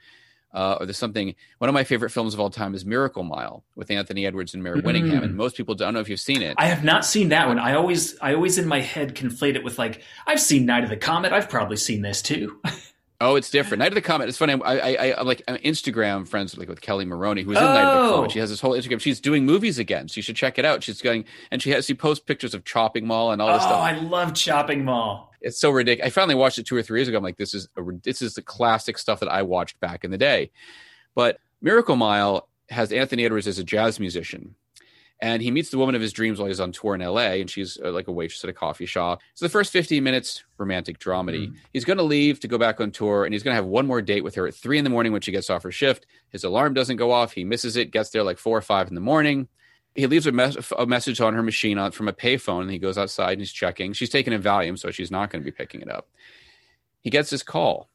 [0.54, 1.34] Uh, or there's something.
[1.60, 4.62] One of my favorite films of all time is Miracle Mile with Anthony Edwards and
[4.62, 5.24] Mare Winningham, Mm.
[5.24, 6.56] and most people don't know if you've seen it.
[6.58, 7.58] I have not seen that one.
[7.58, 10.90] I always, I always in my head conflate it with like, I've seen Night of
[10.90, 11.32] the Comet.
[11.32, 12.60] I've probably seen this too.
[13.24, 13.78] Oh, it's different.
[13.82, 14.30] Night of the Comet.
[14.30, 14.54] It's funny.
[14.64, 17.84] I, I, I I'm like I'm Instagram friends like with Kelli Maroney, who's in Night
[17.84, 18.16] of the Oh.
[18.16, 18.32] Comet.
[18.32, 19.00] She has this whole Instagram.
[19.00, 20.82] She's doing movies again, so you should check it out.
[20.84, 23.62] She's going and she has she posts pictures of Chopping Mall and all Oh, this
[23.62, 23.74] stuff.
[23.74, 25.31] Oh, I love Chopping Mall.
[25.42, 26.08] It's so ridiculous.
[26.08, 27.18] I finally watched it two or three years ago.
[27.18, 30.12] I'm like, this is a, this is the classic stuff that I watched back in
[30.12, 30.52] the day.
[31.16, 34.56] But Miracle Mile has Anthony Edwards as a jazz musician.
[35.24, 37.48] And he meets the woman of his dreams while he's on tour in LA, and
[37.48, 39.22] she's uh, like a waitress at a coffee shop.
[39.36, 41.54] So the first 15 minutes, romantic dramedy.
[41.74, 43.86] He's going to leave to go back on tour, and he's going to have one
[43.86, 46.08] more date with her at three in the morning when she gets off her shift.
[46.30, 47.34] His alarm doesn't go off.
[47.34, 49.48] He misses it, gets there like four or five in the morning.
[49.96, 52.80] He leaves a, mes- a message on her machine on, from a payphone, and he
[52.80, 53.94] goes outside and he's checking.
[53.94, 56.08] She's taking a Valium, so she's not going to be picking it up.
[57.02, 57.90] He gets his call.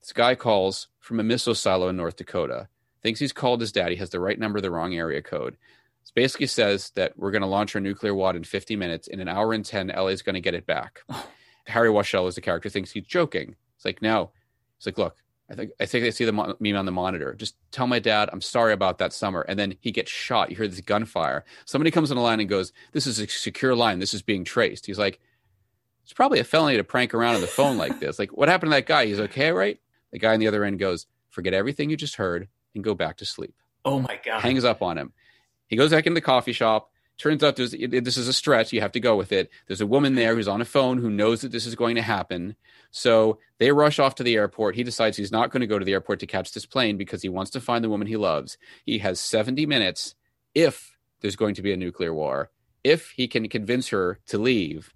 [0.00, 2.68] This guy calls from a missile silo in North Dakota.
[3.02, 5.54] Thinks he's called his daddy, has the right number, the wrong area code.
[5.54, 9.08] It basically says that we're going to launch our nuclear wad in 50 minutes.
[9.08, 11.00] In an hour and 10, LA is going to get it back.
[11.66, 13.56] Harry Washell is the character, thinks he's joking.
[13.76, 14.30] It's like, no.
[14.78, 15.16] It's like, look,
[15.50, 17.34] I think I think I see the mo- meme on the monitor.
[17.34, 19.42] Just tell my dad I'm sorry about that summer.
[19.42, 20.50] And then he gets shot.
[20.50, 21.44] You hear this gunfire.
[21.66, 23.98] Somebody comes on the line and goes, "This is a secure line.
[23.98, 25.20] This is being traced." He's like,
[26.04, 28.18] "It's probably a felony to prank around on the phone like this.
[28.18, 29.06] Like, what happened to that guy?
[29.06, 29.78] He's okay, right?"
[30.12, 33.16] The guy on the other end goes, "Forget everything you just heard and go back
[33.18, 34.40] to sleep." Oh my god.
[34.42, 35.12] hangs up on him.
[35.66, 38.72] He goes back into the coffee shop, Turns out there's this is a stretch.
[38.72, 39.50] You have to go with it.
[39.66, 42.02] There's a woman there who's on a phone who knows that this is going to
[42.02, 42.56] happen.
[42.90, 44.74] So they rush off to the airport.
[44.74, 47.22] He decides he's not going to go to the airport to catch this plane because
[47.22, 48.58] he wants to find the woman he loves.
[48.84, 50.14] He has 70 minutes
[50.54, 52.50] if there's going to be a nuclear war,
[52.82, 54.92] if he can convince her to leave.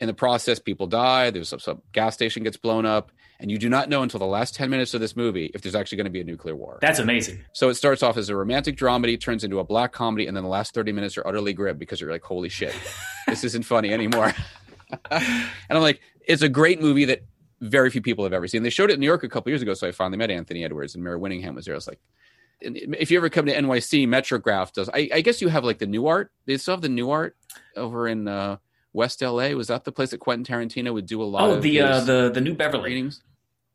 [0.00, 1.30] In the process, people die.
[1.30, 4.26] There's some, a gas station gets blown up, and you do not know until the
[4.26, 6.78] last 10 minutes of this movie if there's actually going to be a nuclear war.
[6.80, 7.44] That's amazing.
[7.52, 10.44] So it starts off as a romantic dramedy, turns into a black comedy, and then
[10.44, 12.74] the last 30 minutes are utterly grim because you're like, holy shit,
[13.26, 14.32] this isn't funny anymore.
[15.10, 17.22] and I'm like, it's a great movie that
[17.60, 18.62] very few people have ever seen.
[18.62, 20.64] They showed it in New York a couple years ago, so I finally met Anthony
[20.64, 21.74] Edwards and Mare Winningham was there.
[21.74, 22.00] I was like,
[22.60, 24.88] if you ever come to NYC, Metrograph does.
[24.88, 26.30] I, I, guess you have like the new art.
[26.46, 27.36] They still have the new art
[27.76, 28.56] over in uh,
[28.94, 29.50] West LA.
[29.50, 31.42] Was that the place that Quentin Tarantino would do a lot?
[31.42, 32.90] Oh, of the uh, the the New Beverly.
[32.90, 33.20] Readings?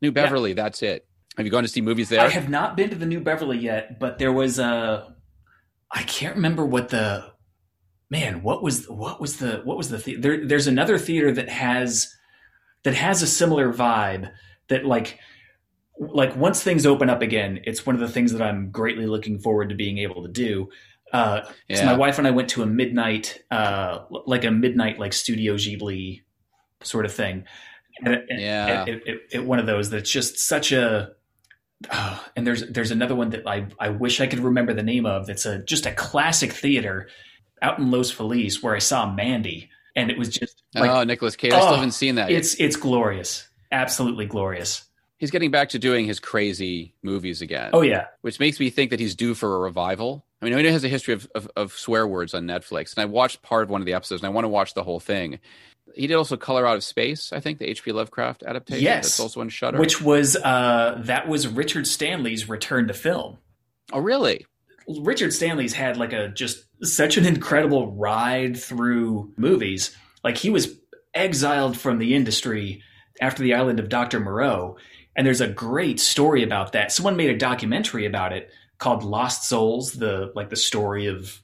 [0.02, 0.50] New Beverly.
[0.50, 0.56] Yeah.
[0.56, 1.06] That's it.
[1.36, 2.20] Have you gone to see movies there?
[2.20, 5.14] I have not been to the New Beverly yet, but there was a.
[5.92, 7.26] I can't remember what the
[8.08, 8.42] man.
[8.42, 10.46] What was what was the what was the, the there?
[10.46, 12.12] There's another theater that has
[12.82, 14.30] that has a similar vibe
[14.68, 15.18] that like
[15.98, 19.38] like once things open up again, it's one of the things that I'm greatly looking
[19.38, 20.68] forward to being able to do.
[21.12, 21.76] Uh, yeah.
[21.76, 25.54] So my wife and I went to a midnight, uh, like a midnight like Studio
[25.54, 26.22] Ghibli
[26.82, 27.44] sort of thing.
[28.02, 31.12] And, yeah, it, it, it, one of those that's just such a.
[31.90, 35.06] Uh, and there's there's another one that I I wish I could remember the name
[35.06, 35.26] of.
[35.26, 37.08] That's a just a classic theater
[37.62, 41.36] out in Los Feliz where I saw Mandy, and it was just like, oh Nicolas
[41.36, 41.52] Cage.
[41.52, 42.30] I still haven't seen that.
[42.30, 44.84] It's it's glorious, absolutely glorious
[45.20, 47.70] he's getting back to doing his crazy movies again.
[47.72, 50.24] Oh yeah, which makes me think that he's due for a revival.
[50.40, 52.94] I mean, I know he has a history of, of, of, swear words on Netflix,
[52.94, 54.82] and I watched part of one of the episodes, and I want to watch the
[54.82, 55.38] whole thing.
[55.94, 57.92] He did also Color Out of Space, I think, the H.P.
[57.92, 58.82] Lovecraft adaptation.
[58.82, 59.78] Yes, that's also on Shudder.
[59.78, 63.38] Which was uh, that was Richard Stanley's return to film.
[63.92, 64.46] Oh, really?
[65.02, 69.96] Richard Stanley's had like a just such an incredible ride through movies.
[70.22, 70.76] Like he was
[71.12, 72.82] exiled from the industry
[73.20, 74.20] after the Island of Dr.
[74.20, 74.76] Moreau
[75.16, 76.92] and there's a great story about that.
[76.92, 78.50] Someone made a documentary about it
[78.80, 81.40] called Lost Souls, the like the story of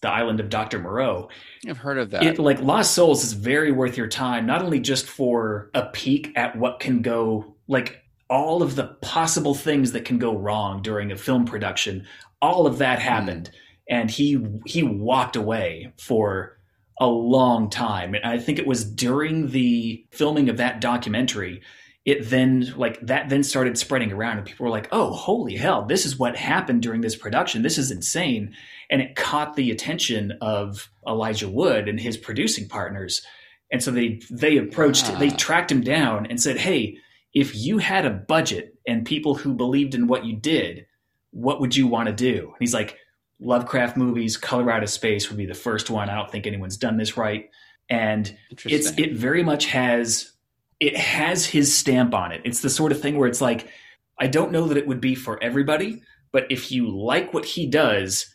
[0.00, 0.78] the island of Dr.
[0.78, 1.28] Moreau.
[1.68, 2.22] I've heard of that.
[2.22, 6.32] It, like Lost Souls is very worth your time, not only just for a peek
[6.36, 11.12] at what can go, like all of the possible things that can go wrong during
[11.12, 12.06] a film production.
[12.40, 13.58] All of that happened, mm.
[13.88, 16.58] and he he walked away for
[16.98, 18.14] a long time.
[18.14, 21.62] And I think it was during the filming of that documentary
[22.06, 25.84] it then like that then started spreading around and people were like oh holy hell
[25.84, 27.62] this is what happened during this production.
[27.62, 28.54] This is insane.
[28.88, 33.20] And it caught the attention of elijah wood and his producing partners.
[33.70, 35.18] And so they they approached ah.
[35.18, 36.96] they tracked him down and said hey
[37.34, 40.86] if you had a budget and people who believed in what you did
[41.32, 42.46] what would you want to do?
[42.46, 42.96] And he's like
[43.38, 46.08] lovecraft movies color out of space would be the first one.
[46.08, 47.50] I don't think anyone's done this right.
[47.90, 50.32] And it's it very much has
[50.80, 52.42] it has his stamp on it.
[52.44, 53.68] It's the sort of thing where it's like,
[54.18, 57.66] I don't know that it would be for everybody, but if you like what he
[57.66, 58.32] does,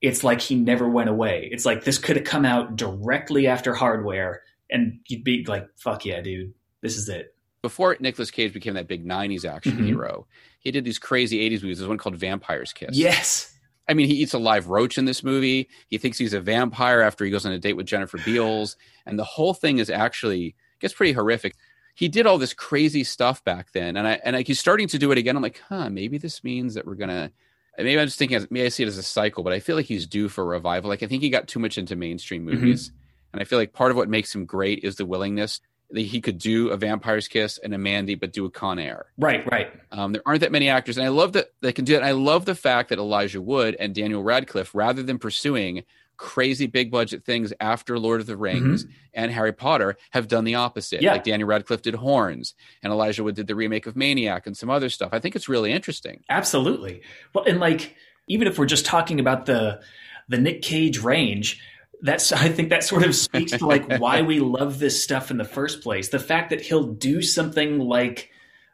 [0.00, 1.48] it's like he never went away.
[1.50, 6.04] It's like this could have come out directly after hardware and you'd be like, fuck
[6.04, 7.34] yeah, dude, this is it.
[7.62, 9.86] Before Nicolas Cage became that big 90s action mm-hmm.
[9.86, 10.26] hero,
[10.60, 11.78] he did these crazy 80s movies.
[11.78, 12.96] There's one called Vampire's Kiss.
[12.96, 13.54] Yes.
[13.88, 15.68] I mean, he eats a live roach in this movie.
[15.88, 18.76] He thinks he's a vampire after he goes on a date with Jennifer Beals.
[19.06, 21.56] And the whole thing is actually gets pretty horrific
[21.98, 25.00] he did all this crazy stuff back then, and I and like he's starting to
[25.00, 25.34] do it again.
[25.34, 27.32] I'm like, huh, maybe this means that we're gonna.
[27.76, 29.86] Maybe I'm just thinking, maybe I see it as a cycle, but I feel like
[29.86, 30.90] he's due for revival.
[30.90, 32.54] Like I think he got too much into mainstream mm-hmm.
[32.54, 32.98] movies, mm-hmm.
[33.32, 36.20] and I feel like part of what makes him great is the willingness that he
[36.20, 39.06] could do a Vampire's Kiss and a Mandy, but do a Con Air.
[39.18, 39.72] Right, right.
[39.90, 42.04] Um, there aren't that many actors, and I love that they can do it.
[42.04, 45.82] I love the fact that Elijah Wood and Daniel Radcliffe, rather than pursuing
[46.18, 48.92] crazy big budget things after Lord of the Rings mm-hmm.
[49.14, 51.00] and Harry Potter have done the opposite.
[51.00, 51.12] Yeah.
[51.12, 54.68] Like Daniel Radcliffe did Horns and Elijah Wood did the remake of Maniac and some
[54.68, 55.10] other stuff.
[55.12, 56.22] I think it's really interesting.
[56.28, 57.02] Absolutely.
[57.32, 59.80] Well, and like even if we're just talking about the
[60.28, 61.62] the Nick Cage range,
[62.02, 65.38] that's I think that sort of speaks to like why we love this stuff in
[65.38, 66.08] the first place.
[66.08, 68.30] The fact that he'll do something like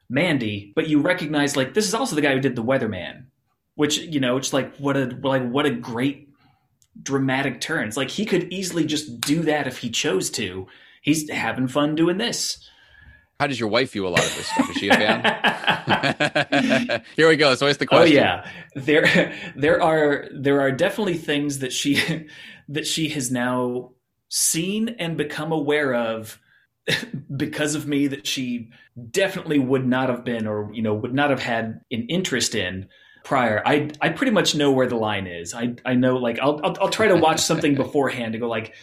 [0.08, 3.26] Mandy, but you recognize like this is also the guy who did The Weatherman,
[3.74, 6.30] which you know, it's like what a like what a great
[7.02, 7.96] dramatic turns.
[7.96, 10.66] Like he could easily just do that if he chose to.
[11.02, 12.58] He's having fun doing this.
[13.40, 14.70] How does your wife view a lot of this stuff?
[14.70, 17.02] Is she a fan?
[17.16, 17.48] Here we go.
[17.48, 18.16] So it's always the question.
[18.16, 22.28] Oh yeah, there there are there are definitely things that she
[22.68, 23.90] that she has now
[24.28, 26.40] seen and become aware of
[27.36, 28.70] because of me that she
[29.10, 32.88] definitely would not have been or you know would not have had an interest in
[33.24, 35.54] prior, I I pretty much know where the line is.
[35.54, 38.74] I I know like I'll I'll, I'll try to watch something beforehand to go like.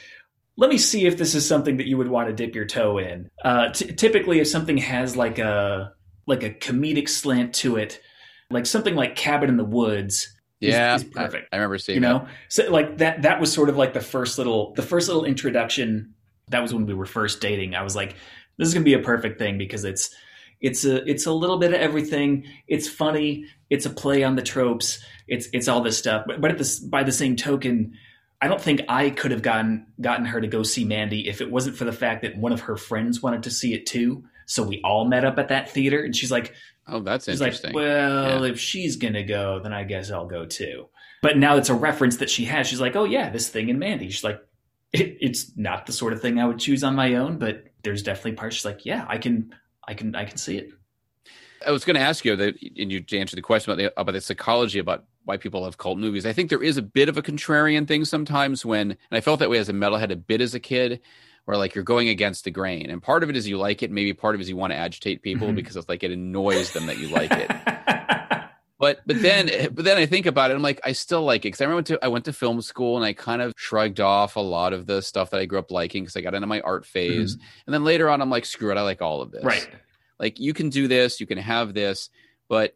[0.58, 2.98] Let me see if this is something that you would want to dip your toe
[2.98, 3.32] in.
[3.44, 5.94] Uh, t- typically, if something has like a
[6.28, 8.02] like a comedic slant to it,
[8.50, 11.48] like something like Cabin in the Woods, yeah, is, is perfect.
[11.52, 12.30] I, I, remember seeing you know, that.
[12.50, 16.14] so like that that was sort of like the first little the first little introduction.
[16.50, 17.74] That was when we were first dating.
[17.74, 18.16] I was like,
[18.58, 20.14] this is gonna be a perfect thing because it's
[20.62, 22.46] it's a it's a little bit of everything.
[22.68, 23.46] It's funny.
[23.70, 25.04] It's a play on the tropes.
[25.28, 26.26] It's it's all this stuff.
[26.28, 27.98] But but at this by the same token,
[28.42, 31.52] I don't think I could have gotten gotten her to go see Mandy if it
[31.52, 34.24] wasn't for the fact that one of her friends wanted to see it too.
[34.46, 36.54] So we all met up at that theater, and she's like,
[36.88, 38.52] "Oh, that's she's interesting." Like, well, yeah.
[38.52, 40.90] if she's gonna go, then I guess I'll go too.
[41.22, 42.68] But now it's a reference that she has.
[42.68, 44.42] She's like, "Oh yeah, this thing in Mandy." She's like,
[44.92, 48.04] it, "It's not the sort of thing I would choose on my own, but there's
[48.04, 49.54] definitely parts." She's like, "Yeah, I can,
[49.88, 50.72] I can, I can see it."
[51.66, 54.00] I was going to ask you that, and you to answer the question about the
[54.00, 56.26] about the psychology about why people love cult movies.
[56.26, 59.40] I think there is a bit of a contrarian thing sometimes when, and I felt
[59.40, 61.02] that way as a metalhead a bit as a kid,
[61.46, 63.92] where like you're going against the grain, and part of it is you like it,
[63.92, 65.56] maybe part of it is you want to agitate people mm-hmm.
[65.56, 67.52] because it's like it annoys them that you like it.
[68.82, 71.50] but but then but then I think about it, I'm like I still like it
[71.50, 74.36] because I went to I went to film school and I kind of shrugged off
[74.36, 76.62] a lot of the stuff that I grew up liking because I got into my
[76.62, 77.46] art phase, mm-hmm.
[77.68, 79.44] and then later on I'm like screw it, I like all of this.
[79.44, 79.70] Right.
[80.20, 82.10] Like you can do this, you can have this,
[82.50, 82.76] but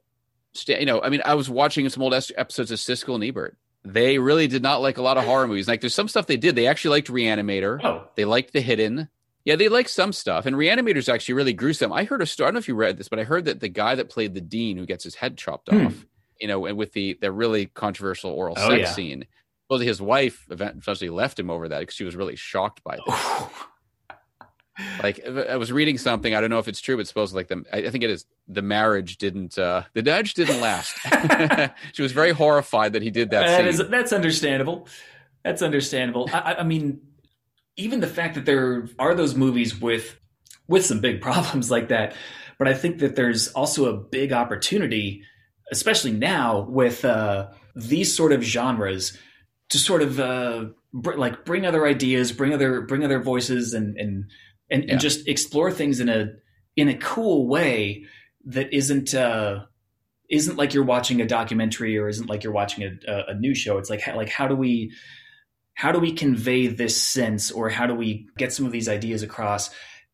[0.67, 4.17] you know, I mean, I was watching some old episodes of Siskel and Ebert they
[4.17, 5.67] really did not like a lot of horror movies.
[5.67, 6.55] Like there's some stuff they did.
[6.55, 7.83] They actually liked Reanimator.
[7.83, 8.07] Oh.
[8.15, 9.09] They liked The Hidden.
[9.45, 10.47] Yeah, they like some stuff.
[10.47, 11.93] And Reanimator's actually really gruesome.
[11.93, 12.45] I heard a story.
[12.45, 14.33] I don't know if you read this, but I heard that the guy that played
[14.33, 15.85] the dean who gets his head chopped hmm.
[15.85, 16.05] off,
[16.41, 18.91] you know, and with the the really controversial oral oh, sex yeah.
[18.91, 19.27] scene,
[19.69, 23.15] well, his wife eventually left him over that because she was really shocked by this.
[25.03, 26.33] like I was reading something.
[26.33, 28.63] I don't know if it's true, but suppose like the I think it is the
[28.63, 30.97] marriage didn't uh the marriage didn't last.
[31.93, 33.45] she was very horrified that he did that.
[33.45, 34.87] that is, that's understandable.
[35.43, 36.27] That's understandable.
[36.33, 37.01] I, I mean,
[37.77, 40.17] even the fact that there are those movies with
[40.67, 42.15] with some big problems like that,
[42.57, 45.23] but I think that there's also a big opportunity,
[45.71, 49.17] especially now with uh, these sort of genres,
[49.69, 53.97] to sort of uh, br- like bring other ideas, bring other bring other voices, and
[53.97, 54.25] and
[54.69, 54.91] and, yeah.
[54.93, 56.27] and just explore things in a
[56.75, 58.05] in a cool way
[58.45, 59.65] that isn't uh,
[60.29, 63.77] isn't like you're watching a documentary or isn't like you're watching a, a news show.
[63.77, 64.91] It's like like how do we
[65.75, 69.21] how do we convey this sense or how do we get some of these ideas
[69.23, 69.69] across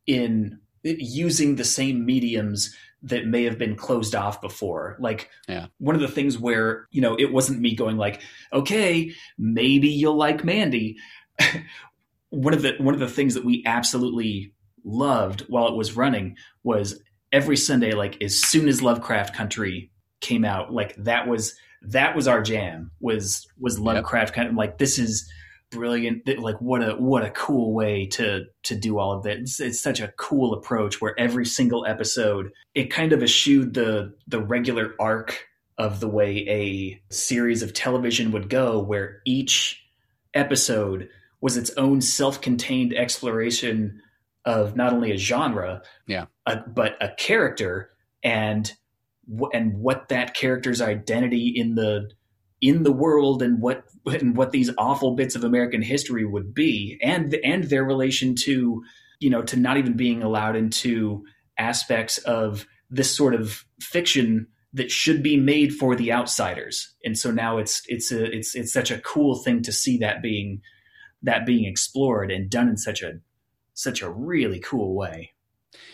[0.05, 5.67] in using the same mediums that may have been closed off before like yeah.
[5.79, 8.21] one of the things where you know it wasn't me going like
[8.53, 10.97] okay maybe you'll like mandy
[12.29, 16.35] one of the one of the things that we absolutely loved while it was running
[16.63, 16.99] was
[17.31, 22.27] every Sunday, like as soon as Lovecraft Country came out, like that was that was
[22.27, 22.91] our jam.
[22.99, 24.35] Was was Lovecraft yep.
[24.35, 24.55] Country?
[24.55, 25.29] Like this is
[25.71, 26.27] brilliant.
[26.39, 29.37] Like what a what a cool way to to do all of that.
[29.37, 34.13] It's, it's such a cool approach where every single episode it kind of eschewed the
[34.27, 39.83] the regular arc of the way a series of television would go, where each
[40.33, 43.99] episode was its own self-contained exploration
[44.45, 47.89] of not only a genre, yeah, a, but a character
[48.23, 48.73] and
[49.53, 52.09] and what that character's identity in the
[52.61, 56.99] in the world and what and what these awful bits of American history would be,
[57.01, 58.83] and and their relation to
[59.19, 61.23] you know to not even being allowed into
[61.57, 66.93] aspects of this sort of fiction that should be made for the outsiders.
[67.03, 70.21] And so now it's it's a it's it's such a cool thing to see that
[70.21, 70.61] being
[71.23, 73.13] that being explored and done in such a
[73.73, 75.31] such a really cool way.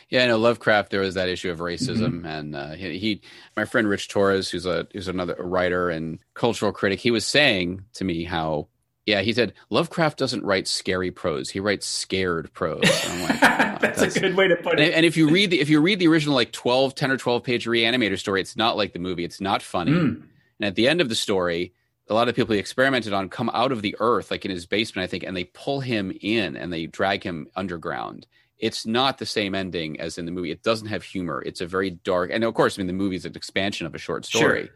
[0.09, 0.91] Yeah, I know Lovecraft.
[0.91, 2.25] There was that issue of racism, mm-hmm.
[2.25, 3.21] and uh, he, he,
[3.57, 7.83] my friend Rich Torres, who's a who's another writer and cultural critic, he was saying
[7.95, 8.69] to me how,
[9.05, 12.83] yeah, he said Lovecraft doesn't write scary prose; he writes scared prose.
[12.83, 12.93] Like,
[13.43, 14.85] oh, that's, that's, a good way to put it.
[14.85, 17.17] And, and, if you read the if you read the original like 12, 10 or
[17.17, 19.25] twelve page Reanimator story, it's not like the movie.
[19.25, 19.91] It's not funny.
[19.91, 20.23] Mm.
[20.59, 21.73] And at the end of the story,
[22.09, 24.65] a lot of people he experimented on come out of the earth, like in his
[24.65, 28.25] basement, I think, and they pull him in and they drag him underground.
[28.59, 30.51] It's not the same ending as in the movie.
[30.51, 31.43] It doesn't have humor.
[31.45, 33.93] It's a very dark, and of course, I mean, the movie is an expansion of
[33.93, 34.63] a short story.
[34.63, 34.75] Sure.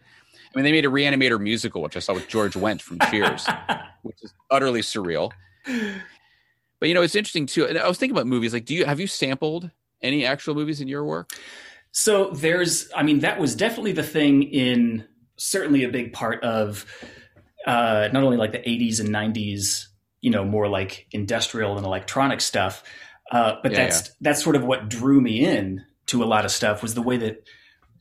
[0.54, 3.48] I mean, they made a Reanimator musical, which I saw with George Wendt from Cheers,
[4.02, 5.32] which is utterly surreal.
[5.65, 7.65] But you know, it's interesting too.
[7.65, 8.54] And I was thinking about movies.
[8.54, 11.32] Like, do you have you sampled any actual movies in your work?
[11.92, 15.06] So there's, I mean, that was definitely the thing in
[15.38, 16.86] certainly a big part of
[17.67, 19.88] uh, not only like the 80s and 90s,
[20.21, 22.84] you know, more like industrial and electronic stuff,
[23.32, 24.13] uh, but yeah, that's yeah.
[24.21, 27.17] that's sort of what drew me in to a lot of stuff was the way
[27.17, 27.44] that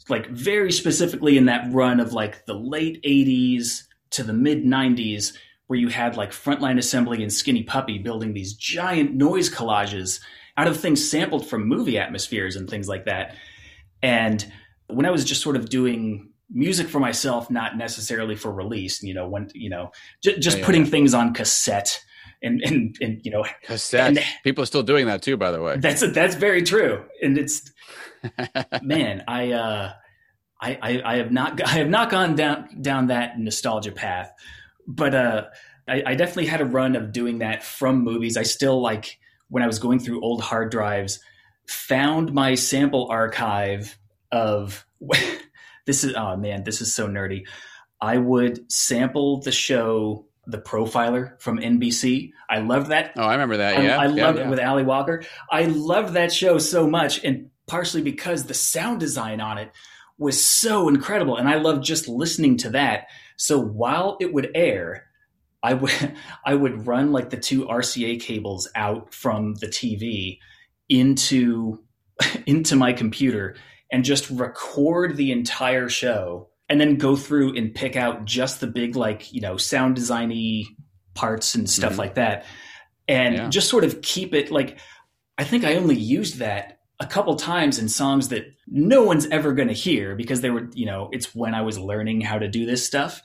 [0.08, 5.32] like very specifically in that run of like the late 80s to the mid 90s
[5.68, 10.20] where you had like frontline assembly and skinny puppy building these giant noise collages
[10.56, 13.36] out of things sampled from movie atmospheres and things like that
[14.02, 14.50] and
[14.88, 19.14] when i was just sort of doing music for myself not necessarily for release you
[19.14, 22.00] know when you know j- just Yeah, yeah, putting things on cassette
[22.42, 23.44] and and and you know.
[24.18, 25.76] And- People are still doing that too, by the way.
[25.78, 27.70] that's that's very true and it's
[28.82, 29.92] man i uh
[30.60, 34.30] I, I i have not i have not gone down down that nostalgia path
[34.86, 35.44] but uh
[35.88, 39.18] I, I definitely had a run of doing that from movies i still like
[39.48, 41.18] when i was going through old hard drives
[41.66, 43.96] found my sample archive
[44.32, 44.84] of
[45.86, 47.42] this is oh man this is so nerdy
[48.02, 53.58] i would sample the show the profiler from nbc i loved that oh, I remember
[53.58, 53.78] that.
[53.78, 54.44] I, Yeah, I yeah, loved yeah.
[54.44, 55.22] it with Ally Walker.
[55.50, 59.70] I loved that show so much, and partially because the sound design on it
[60.18, 63.06] was so incredible, and I loved just listening to that.
[63.36, 65.06] So while it would air,
[65.62, 70.38] I would I would run like the two RCA cables out from the TV
[70.88, 71.82] into
[72.46, 73.56] into my computer
[73.92, 78.66] and just record the entire show and then go through and pick out just the
[78.66, 80.64] big like you know sound designy
[81.14, 81.98] parts and stuff Mhm.
[81.98, 82.46] like that
[83.08, 83.48] and Yeah.
[83.50, 84.78] just sort of keep it like
[85.36, 89.52] i think i only used that a couple times in songs that no one's ever
[89.52, 92.46] going to hear because they were you know it's when i was learning how to
[92.48, 93.20] do this stuff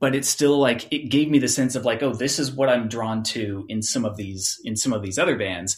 [0.00, 2.68] but it's still like it gave me the sense of like oh this is what
[2.70, 5.76] i'm drawn to in some of these in some of these other bands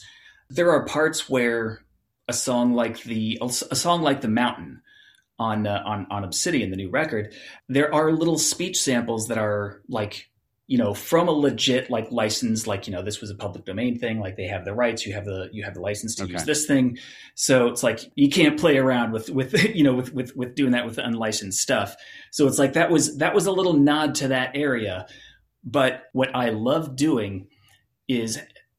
[0.51, 1.81] there are parts where
[2.29, 4.81] a song like the a song like the mountain
[5.39, 7.33] on uh, on on obsidian the new record
[7.69, 10.29] there are little speech samples that are like
[10.67, 13.99] you know from a legit like license like you know this was a public domain
[13.99, 16.33] thing like they have the rights you have the you have the license to Okay.
[16.33, 16.99] use this thing.
[17.37, 20.73] So it's like you can't play around with with you know with with with doing
[20.73, 21.97] that with unlicensed stuff.
[22.33, 25.07] So it's like that was that was a little nod to that area.
[25.65, 27.47] But what i love doing
[28.07, 28.39] is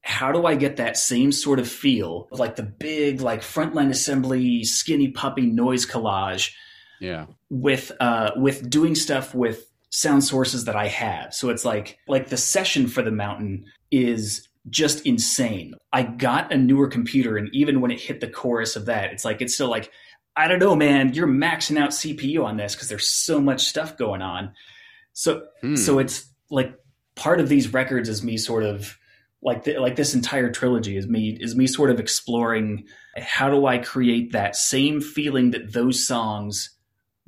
[0.09, 3.89] how do i get that same sort of feel of like the big like frontline
[3.89, 6.51] assembly skinny puppy noise collage
[6.99, 7.27] yeah.
[7.49, 11.33] with uh with doing stuff with sound sources that I have.
[11.33, 15.73] So it's like like the session for the mountain is just insane.
[15.91, 19.25] I got a newer computer and even when it hit the chorus of that, it's
[19.25, 19.91] like it's still like
[20.35, 23.97] I don't know, man, you're maxing out CPU on this because there's so much stuff
[23.97, 24.53] going on.
[25.13, 25.75] So Hmm.
[25.75, 26.73] so it's like
[27.15, 28.97] part of these records is me sort of
[29.41, 32.85] like the, like this entire trilogy is me is me sort of exploring
[33.17, 36.71] how do I create that same feeling that those songs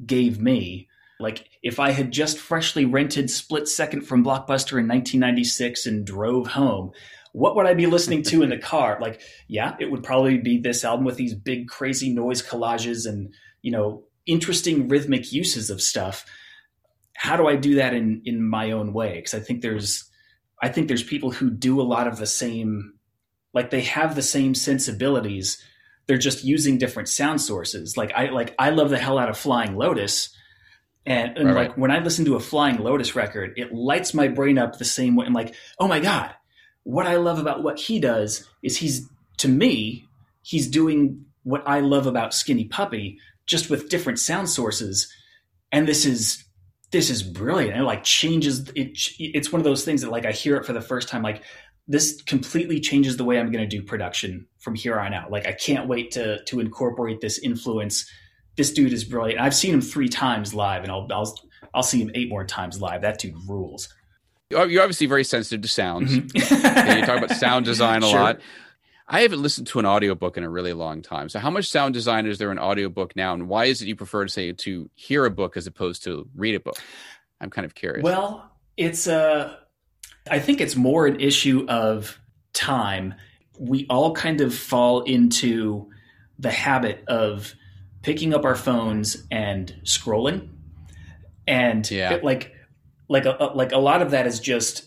[0.05, 0.89] gave me.
[1.20, 6.47] Like if I had just freshly rented Split Second from Blockbuster in 1996 and drove
[6.47, 6.91] home,
[7.34, 8.97] what would I be listening to in the car?
[8.99, 13.34] Like, yeah, it would probably be this album with these big crazy noise collages and,
[13.62, 16.26] you know, interesting rhythmic uses of stuff.
[17.16, 19.16] How do I do that in in my own way?
[19.16, 20.11] Because I think there's
[20.62, 22.93] I think there's people who do a lot of the same
[23.53, 25.62] like they have the same sensibilities
[26.07, 27.95] they're just using different sound sources.
[27.95, 30.36] Like I like I love the hell out of Flying Lotus.
[31.05, 31.78] And, and Right, like right.
[31.78, 35.16] when I listen to a Flying Lotus record, it lights my brain up the same
[35.16, 35.26] way.
[35.26, 36.32] I'm like, oh my God,
[36.84, 39.07] what I love about what he does is he's
[39.38, 40.05] to me,
[40.43, 45.12] he's doing what I love about Skinny Puppy, just with different sound sources.
[45.72, 46.43] And this is
[46.91, 47.77] this is brilliant.
[47.77, 50.73] It like changes it it's one of those things that like I hear it for
[50.73, 51.43] the first time, like
[51.87, 55.31] this completely changes the way I'm going to do production from here on out.
[55.31, 58.09] Like I can't wait to to incorporate this influence.
[58.57, 59.39] This dude is brilliant.
[59.39, 61.39] I've seen him three times live, and I'll I'll
[61.73, 63.01] I'll see him eight more times live.
[63.01, 63.87] That dude rules.
[64.49, 66.11] You're obviously very sensitive to sounds.
[66.11, 66.99] Mhm.
[66.99, 68.19] You talk about sound design a Sure.
[68.19, 68.41] lot.
[69.14, 71.28] I haven't listened to an audiobook in a really long time.
[71.28, 73.95] So how much sound design is there in audiobook now and why is it you
[73.97, 76.78] prefer to say to hear a book as opposed to read a book?
[77.41, 78.03] I'm kind of curious.
[78.03, 79.59] Well, it's a
[80.30, 82.18] I think it's more an issue of
[82.53, 83.16] time.
[83.59, 85.89] We all kind of fall into
[86.39, 87.53] the habit of
[88.03, 90.49] picking up our phones and scrolling.
[91.47, 92.14] And Yeah.
[92.14, 92.53] it, like
[93.09, 94.86] like a, a- like a lot of that is just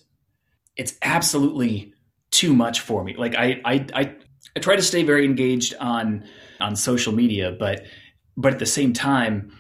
[0.77, 1.94] it's absolutely
[2.35, 3.15] too much for me.
[3.17, 4.15] Like I I I,
[4.57, 6.25] I try to stay very engaged on
[6.61, 7.85] on social media, but
[8.37, 9.53] but at the same time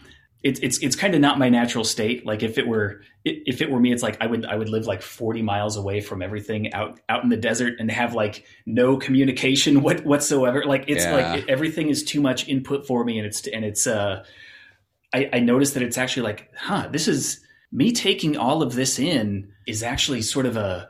[0.42, 2.26] it's it's it's kind of not my natural state.
[2.26, 4.86] Like if it were if it were me, it's like I would I would live
[4.86, 8.98] like forty miles away from everything out out in the desert and have like no
[8.98, 10.64] communication what, whatsoever.
[10.66, 11.14] Like it's Yeah.
[11.14, 14.24] like everything is too much input for me, and it's and it's uh,
[15.14, 17.40] I, I noticed that it's actually like, huh, this is
[17.72, 20.88] me taking all of this in is actually sort of a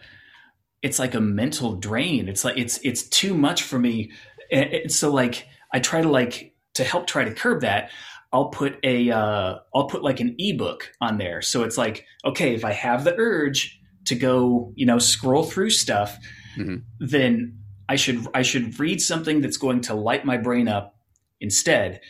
[0.85, 2.29] it's like a mental drain.
[2.29, 4.13] It's like it's it's too much for me.
[4.53, 7.91] And, and so like I try to like to help try to curb that
[8.35, 11.41] I'll put a uh, I'll put like an ebook on there.
[11.41, 15.71] So it's like, okay, if I have the urge to go, you know, scroll through
[15.71, 16.19] stuff,
[16.59, 16.83] Mhm.
[16.99, 17.59] then
[17.89, 20.97] I should I should read something that's going to light my brain up
[21.41, 22.01] instead.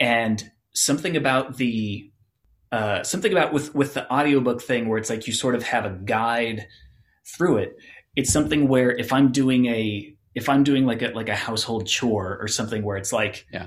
[0.00, 2.10] And something about the
[2.72, 5.86] uh, something about with with the audiobook thing where it's like you sort of have
[5.86, 6.66] a guide
[7.24, 7.76] through it.
[8.18, 11.86] It's something where if I'm doing a if I'm doing like a like a household
[11.86, 13.66] chore or something where it's like Yeah.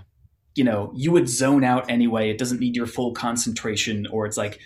[0.55, 2.29] you know you would zone out anyway.
[2.29, 4.59] It doesn't need your full concentration, or it's like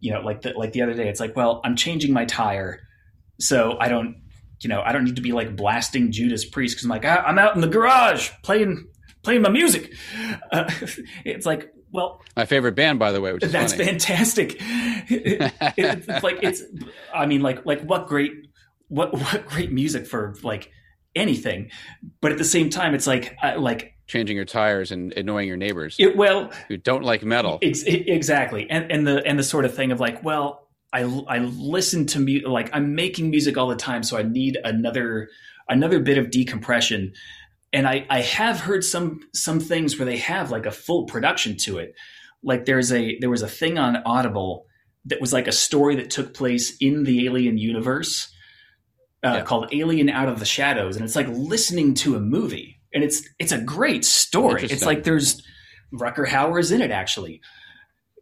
[0.00, 1.08] you know like the, like the other day.
[1.08, 2.80] It's like well I'm changing my tire,
[3.40, 4.16] so I don't
[4.60, 7.22] you know I don't need to be like blasting Judas Priest because I'm like "Ah,
[7.26, 8.86] I'm out in the garage playing
[9.24, 9.92] playing my music.
[10.52, 10.70] Uh,
[11.24, 13.86] it's like well My favorite band, by the way, which is that's funny.
[13.86, 14.60] fantastic.
[15.10, 16.62] It- it's like it's.
[17.12, 18.30] I mean, like like what great
[18.92, 20.70] what what great music for like
[21.14, 21.70] anything,
[22.20, 25.56] but at the same time, it's like I, like Changing your tires and annoying your
[25.56, 26.16] neighbors it.
[26.16, 27.58] Well, who don't like metal.
[27.62, 31.38] ex- exactly, and and the and the sort of thing of like, well, I I
[31.38, 35.30] listen to music like I'm making music all the time, so I need another
[35.68, 37.14] another bit of decompression.
[37.74, 41.56] And I, I have heard some some things where they have like a full production
[41.58, 41.94] to it.
[42.42, 44.66] Like there's a there was a thing on Audible
[45.06, 48.31] that was like a story that took place in the Alien universe
[49.24, 49.42] uh, Yeah.
[49.42, 53.22] called Alien Out of the Shadows, and it's like listening to a movie, and it's
[53.38, 54.62] it's a great story.
[54.64, 55.42] It's like there's
[55.94, 57.40] Rutger Hauer is in it actually.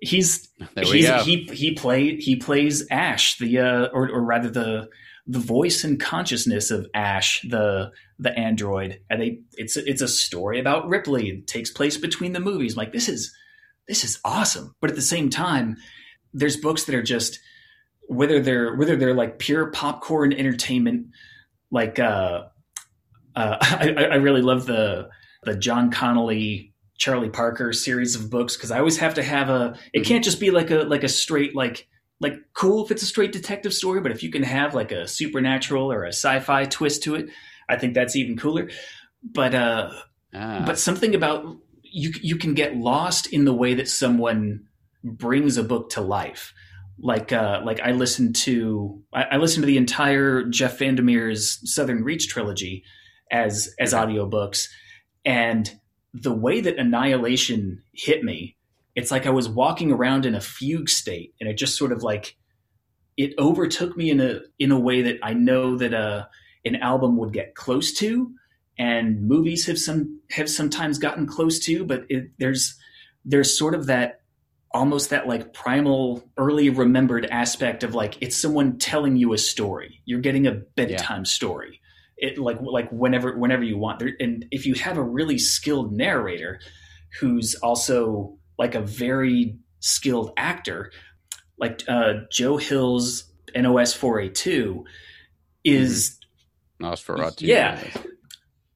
[0.03, 0.49] He's
[0.93, 4.89] he's, he he played he plays Ash the uh, or or rather the
[5.27, 10.59] the voice and consciousness of Ash the the android and they it's it's a story
[10.59, 13.33] about Ripley it takes place between the movies like this is
[13.87, 15.77] this is awesome but at the same time
[16.35, 17.39] there's books that are just
[18.11, 21.07] whether they're whether they're like pure popcorn entertainment
[21.71, 22.45] like uh
[23.37, 25.09] uh I, I really love the
[25.45, 29.79] the John Connolly Charlie Parker series of books because I always have to have a.
[29.95, 31.89] It can't just be like a like a straight like
[32.21, 35.09] like cool if it's a straight detective story, but if you can have like a
[35.09, 37.31] supernatural or a sci-fi twist to it,
[37.71, 38.69] I think that's even cooler.
[39.23, 39.93] But uh,
[40.35, 44.67] Ah, but something about you you can get lost in the way that someone
[45.03, 46.53] brings a book to life.
[47.03, 52.05] Like uh, like I listened to I, I listened to the entire Jeff Vandermeer's Southern
[52.05, 52.85] Reach trilogy
[53.31, 54.69] as as audiobooks.
[55.25, 55.71] And
[56.13, 58.57] the way that Annihilation hit me,
[58.95, 62.03] it's like I was walking around in a fugue state and it just sort of
[62.03, 62.37] like
[63.17, 66.27] it overtook me in a in a way that I know that uh,
[66.65, 68.33] an album would get close to
[68.81, 72.79] and movies have some have sometimes gotten close to, but it, there's
[73.27, 74.20] there's sort of that
[74.73, 80.01] almost that like primal early remembered aspect of like it's someone telling you a story.
[80.05, 81.81] You're getting a bedtime story.
[82.17, 83.99] It like like whenever whenever you want.
[83.99, 86.61] There, and if you have a really skilled narrator
[87.19, 90.93] who's also like a very skilled actor,
[91.59, 93.25] like uh, Joe Hill's
[93.57, 94.85] NOS 4A2
[95.65, 96.19] is
[96.81, 97.43] Nosferatu.
[97.43, 97.83] Yeah.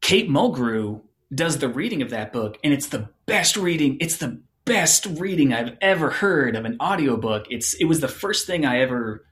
[0.00, 1.02] Kate Mulgrew
[1.34, 3.96] does the reading of that book, and it's the best reading.
[4.00, 7.46] It's the best reading I've ever heard of an audiobook.
[7.50, 9.24] It's it was the first thing I ever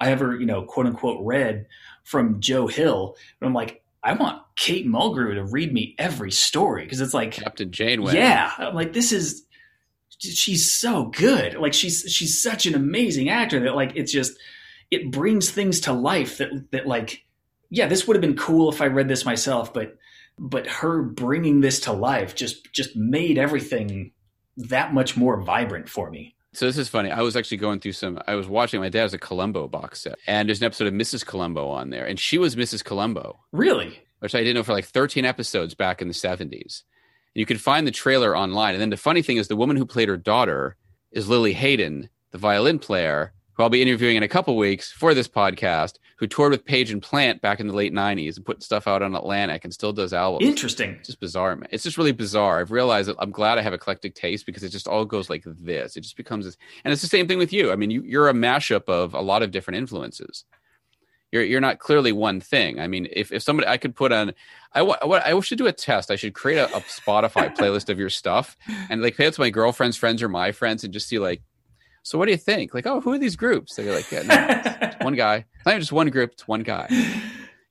[0.00, 1.66] I ever, you know, quote unquote read
[2.04, 3.16] from Joe Hill.
[3.40, 7.32] And I'm like, I want Kate Mulgrew to read me every story because it's like
[7.32, 8.14] Captain Janeway.
[8.14, 9.44] yeah, I'm like this is
[10.18, 11.54] she's so good.
[11.54, 14.38] Like she's she's such an amazing actor that like it's just
[14.90, 17.24] it brings things to life that that like
[17.70, 19.96] yeah, this would have been cool if I read this myself, but
[20.38, 24.12] but her bringing this to life just just made everything
[24.58, 26.34] that much more vibrant for me.
[26.52, 27.10] So this is funny.
[27.10, 28.18] I was actually going through some.
[28.26, 28.80] I was watching.
[28.80, 31.24] My dad has a Columbo box set, and there's an episode of Mrs.
[31.24, 32.82] Columbo on there, and she was Mrs.
[32.84, 34.00] Columbo, Really?
[34.20, 36.82] which I didn't know for like 13 episodes back in the 70s.
[37.34, 39.86] You can find the trailer online, and then the funny thing is, the woman who
[39.86, 40.76] played her daughter
[41.12, 45.12] is Lili Haydn, the violin player, who I'll be interviewing in a couple weeks for
[45.14, 48.62] this podcast, who toured with Page and Plant back in the late 90s and put
[48.62, 50.48] stuff out on Atlantic and still does albums.
[50.48, 50.90] Interesting.
[50.92, 51.68] It's just bizarre, man.
[51.72, 52.60] It's just really bizarre.
[52.60, 55.42] I've realized that I'm glad I have eclectic taste because it just all goes like
[55.44, 55.96] this.
[55.96, 57.72] It just becomes this, and it's the same thing with you.
[57.72, 60.44] I mean, you, you're a mashup of a lot of different influences.
[61.32, 62.78] You're you're not clearly one thing.
[62.80, 64.32] I mean, if, if somebody I could put on,
[64.72, 66.12] I what I should do a test.
[66.12, 68.56] I should create a, a Spotify playlist of your stuff
[68.88, 71.42] and like play it to my girlfriend's friends or my friends and just see like,
[72.02, 72.74] so what do you think?
[72.74, 73.74] Like, oh, who are these groups?
[73.74, 75.36] They're like, yeah, no, it's one guy.
[75.36, 76.32] It's not even just one group.
[76.32, 76.88] It's one guy.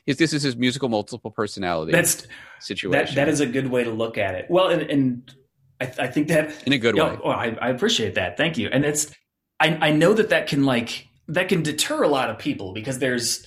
[0.06, 2.28] Is this is his musical multiple personality That's
[2.60, 3.16] situation?
[3.16, 4.46] that that is a good way to look at it.
[4.50, 5.36] Well, and, and
[5.82, 7.20] I, I think that in a good Yeah, way.
[7.24, 8.38] well, I, I appreciate that.
[8.38, 8.70] Thank you.
[8.72, 9.14] And it's
[9.60, 13.00] I, I know that that can like that can deter a lot of people because
[13.00, 13.46] there's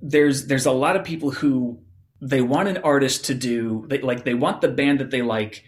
[0.00, 1.80] there's there's a lot of people who
[2.22, 5.64] they want an artist to do they like they want the band that they like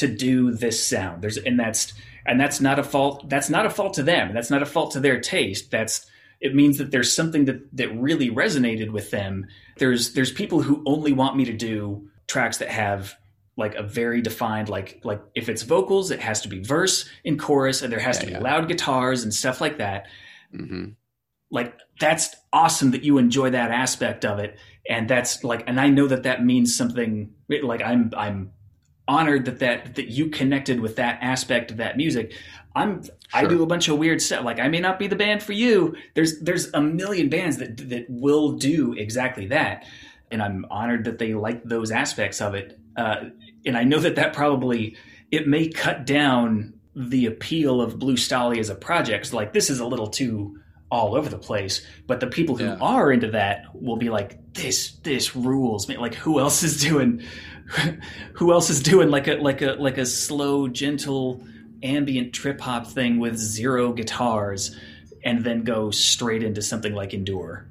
[0.00, 1.22] to do this sound.
[1.22, 1.92] There's and that's
[2.26, 3.28] and that's not a fault.
[3.30, 4.34] That's not a fault to them.
[4.34, 5.70] That's not a fault to their taste.
[5.70, 6.06] That's
[6.40, 9.46] it means that there's something that that really resonated with them.
[9.78, 13.14] There's there's people who only want me to do tracks that have
[13.56, 17.38] like a very defined like like if it's vocals it has to be verse and
[17.38, 18.38] chorus and there has Yeah, to be yeah.
[18.38, 20.06] loud guitars and stuff like that
[20.54, 20.90] hmm
[21.50, 24.56] like that's awesome that you enjoy that aspect of it
[24.88, 27.32] and that's like and i know that that means something
[27.64, 28.52] like i'm i'm
[29.10, 32.32] honored that that that you connected with that aspect of that music.
[32.76, 33.02] I'm
[33.34, 34.44] i do a bunch of weird stuff.
[34.44, 35.96] Like i may not be the band for you.
[36.14, 39.84] There's there's a million bands that that will do exactly that.
[40.30, 42.78] And i'm honored that they like those aspects of it.
[42.96, 43.16] Uh,
[43.66, 44.96] and i know that that probably
[45.32, 49.32] it may cut down the appeal of Blue Stahli as a project.
[49.32, 51.86] Like this is a little too all over the place.
[52.06, 52.76] But the people who Yeah.
[52.80, 57.22] are into that will be like this this rules like who else is doing
[58.34, 61.44] who else is doing like a like a like a slow gentle
[61.82, 64.76] ambient trip hop thing with zero guitars
[65.24, 67.66] and then go straight into something like endure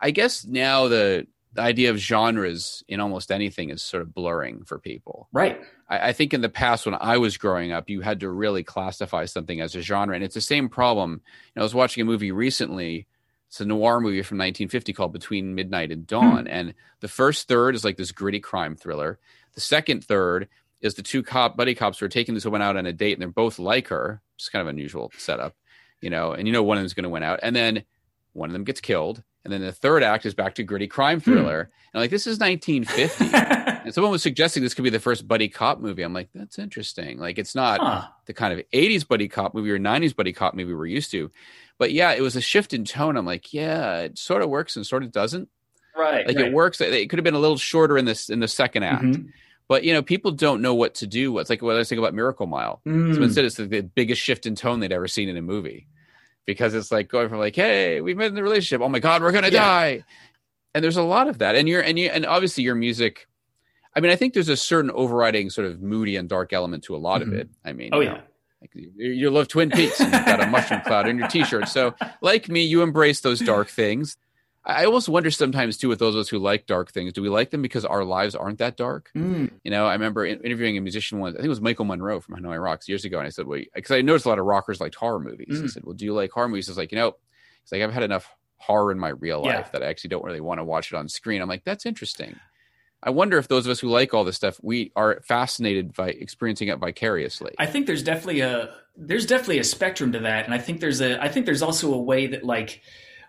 [0.00, 4.64] I guess now the, the idea of genres in almost anything is sort of blurring
[4.64, 5.28] for people.
[5.32, 8.30] right I, I think in the past when I was growing up, you had to
[8.30, 11.12] really classify something as a genre, and it's the same problem.
[11.12, 13.06] You know, I was watching a movie recently.
[13.48, 16.06] It's a noir movie from 1950 called Between Midnight and hmm.
[16.06, 19.18] Dawn, and the first third is like this gritty crime thriller.
[19.54, 20.48] The second third
[20.80, 23.14] is the two cop buddy cops who are taking this woman out on a date,
[23.14, 24.20] and they're both like her.
[24.36, 25.54] It's kind of unusual setup,
[26.00, 26.32] you know.
[26.32, 27.84] And you know one of them's going to win out, and then
[28.32, 31.20] one of them gets killed, and then the third act is back to gritty crime
[31.20, 31.32] hmm.
[31.32, 31.70] thriller.
[31.94, 33.64] And like this is 1950.
[33.86, 36.02] And someone was suggesting this could be the first buddy cop movie.
[36.02, 37.18] I'm like, that's interesting.
[37.18, 38.08] Like, it's not Huh.
[38.26, 41.30] the kind of 80s buddy cop movie or 90s buddy cop movie we're used to.
[41.78, 43.16] But yeah, it was a shift in tone.
[43.16, 45.48] I'm like, yeah, it sort of works and sort of doesn't.
[45.96, 46.46] right Like, right.
[46.46, 46.80] it works.
[46.80, 49.02] It could have been a little shorter in this in the second act.
[49.04, 49.28] Mhm.
[49.68, 51.38] But you know, people don't know what to do.
[51.38, 52.80] It's like what I was thinking about Miracle Mile.
[52.84, 53.22] So Mm.
[53.22, 55.86] instead, it's the, the biggest shift in tone they'd ever seen in a movie,
[56.44, 58.80] because it's like going from like, "Hey, we've been in the relationship.
[58.82, 59.64] Oh my God, we're gonna Yeah.
[59.64, 60.04] die,"
[60.74, 61.56] and there's a lot of that.
[61.56, 63.26] And you're and you and obviously your music.
[63.96, 66.94] I mean, I think there's a certain overriding sort of moody and dark element to
[66.94, 67.28] a lot Mhm.
[67.28, 67.48] of it.
[67.64, 68.20] I mean, oh you yeah know,
[68.60, 71.68] like you, you love Twin Peaks and you've got a mushroom cloud in your T-shirt.
[71.68, 74.16] So, like me, you embrace those dark things.
[74.64, 77.22] I I almost wonder sometimes too with those of us who like dark things, do
[77.22, 79.10] we like them because our lives aren't that dark?
[79.16, 79.50] Mm.
[79.64, 81.34] You know, I remember interviewing a musician once.
[81.34, 83.62] I think it was Michael Monroe from Hanoi Rocks years ago, and I said, "Well,"
[83.74, 85.60] because I noticed a lot of rockers liked horror movies.
[85.60, 85.70] I Mm.
[85.70, 87.16] said, "Well, do you like horror movies?" He's like, "You know,"
[87.62, 88.28] he's like, "I've had enough
[88.58, 89.56] horror in my real Yeah.
[89.58, 91.86] life that I actually don't really want to watch it on screen." I'm like, "That's
[91.86, 92.34] interesting."
[93.06, 96.08] I wonder if those of us who like all this stuff, we are fascinated by
[96.08, 97.54] experiencing it vicariously.
[97.58, 101.00] I think there's definitely a there's definitely a spectrum to that, and I think there's
[101.00, 102.82] a I think there's also a way that like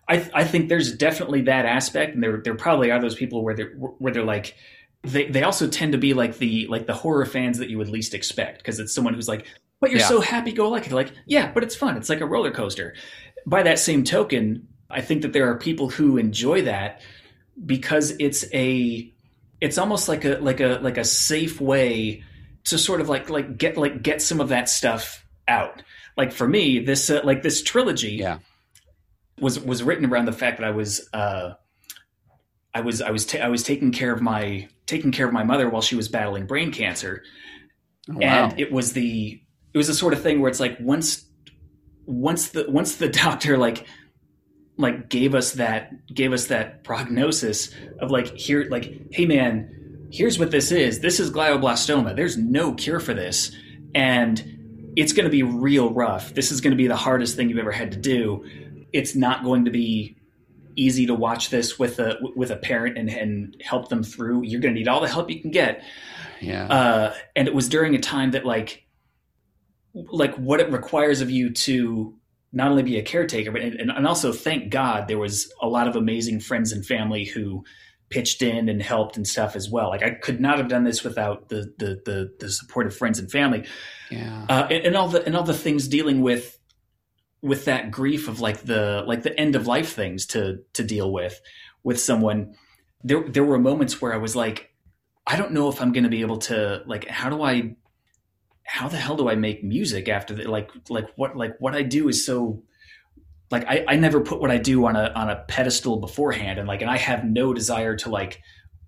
[0.09, 3.53] I I think there's definitely that aspect, and there there probably are those people where
[3.53, 4.55] they're where they're like
[5.03, 7.89] they they also tend to be like the like the horror fans that you would
[7.89, 9.45] least expect because it's someone who's like,
[9.79, 10.07] but you're Yeah.
[10.07, 10.89] so happy go lucky.
[10.89, 11.97] Like, yeah, but it's fun.
[11.97, 12.95] It's like a roller coaster.
[13.45, 17.01] By that same token, I think that there are people who enjoy that
[17.63, 19.13] because it's a
[19.61, 22.23] it's almost like a like a like a safe way
[22.65, 25.81] to sort of like like get like get some of that stuff out.
[26.15, 28.39] Like for me, this uh, like this trilogy Yeah.
[29.39, 31.53] was was written around the fact that I was uh,
[32.73, 35.43] I was I was ta- I was taking care of my taking care of my
[35.43, 37.23] mother while she was battling brain cancer,
[38.09, 38.49] Oh, wow.
[38.49, 39.41] and it was the
[39.73, 41.25] it was the sort of thing where it's like once
[42.05, 43.85] once the once the doctor like
[44.77, 49.73] like gave us that gave us that prognosis of like here like hey man
[50.11, 50.99] here's what this is.
[50.99, 52.15] This is glioblastoma.
[52.15, 53.51] There's no cure for this.
[53.93, 56.33] And it's going to be real rough.
[56.33, 58.45] This is going to be the hardest thing you've ever had to do.
[58.93, 60.17] It's not going to be
[60.75, 64.43] easy to watch this with a with a parent and, and help them through.
[64.43, 65.83] You're going to need all the help you can get.
[66.39, 66.67] Yeah.
[66.67, 68.85] uh, and it was during a time that like
[69.93, 72.15] like what it requires of you to
[72.51, 75.87] not only be a caretaker but and, and also thank god there was a lot
[75.87, 77.63] of amazing friends and family who
[78.09, 81.03] pitched in and helped and stuff as well like i could not have done this
[81.03, 83.65] without the the the, the support of friends and family
[84.09, 84.45] yeah.
[84.49, 86.57] uh, and, and all the and all the things dealing with
[87.41, 91.11] with that grief of like the like the end of life things to to deal
[91.11, 91.39] with
[91.83, 92.55] with someone
[93.03, 94.71] there there were moments where i was like
[95.25, 97.75] i don't know if i'm going to be able to like how do i
[98.67, 101.81] how the hell do i make music after the, like like what like what i
[101.81, 102.61] do is so
[103.49, 106.59] like I, I never put what i do on a on a pedestal beforehand.
[106.59, 108.41] And like and i have no desire to like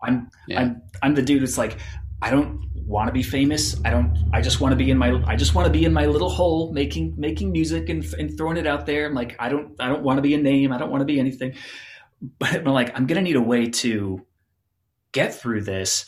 [0.04, 0.60] i'm Yeah.
[0.62, 1.78] i'm i'm the dude that's like
[2.22, 3.80] i don't want to be famous.
[3.86, 5.94] I don't i just want to be in my i just want to be in
[5.94, 9.06] my little hole making making music and, and throwing it out there.
[9.08, 10.74] I'm like i don't i don't want to be a name.
[10.74, 11.54] I don't want to be anything.
[12.40, 14.26] But i'm like i'm gonna need a way to
[15.14, 16.06] get through this.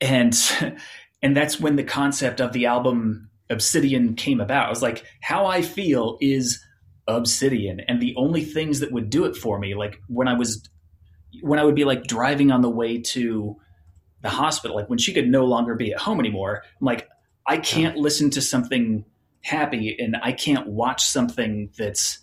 [0.00, 0.34] And
[1.22, 4.66] and that's when the concept of the album Obsidian came about.
[4.66, 6.62] I was like, how I feel is
[7.06, 10.68] Obsidian, and the only things that would do it for me, like when I was
[11.42, 13.56] when I would be like driving on the way to
[14.22, 17.08] the hospital, like when she could no longer be at home anymore, I'm like,
[17.46, 19.04] I can't listen to something
[19.42, 22.18] happy and I can't watch something that's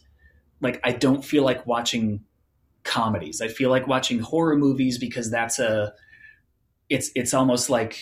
[0.60, 2.26] like I don't feel like watching
[2.84, 3.42] comedies.
[3.42, 5.94] I feel like watching horror movies because that's a
[6.90, 7.98] it's it's almost like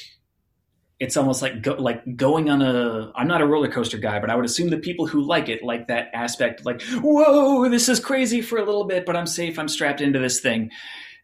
[1.02, 4.30] it's almost like go, like going on a I'm not a roller coaster guy, but
[4.30, 7.99] I would assume that people who like it like that aspect like whoa, this is
[7.99, 10.70] crazy for a little bit, but I'm safe, I'm strapped into this thing.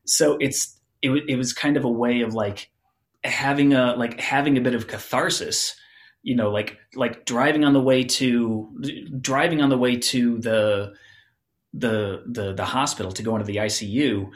[0.06, 2.72] So it's it, it was kind of a way of like
[3.24, 5.76] having a like having a bit of catharsis
[6.24, 8.76] you know like like driving on the way to
[9.22, 10.94] driving on the way to the
[11.74, 14.30] the the the hospital to go into the ICU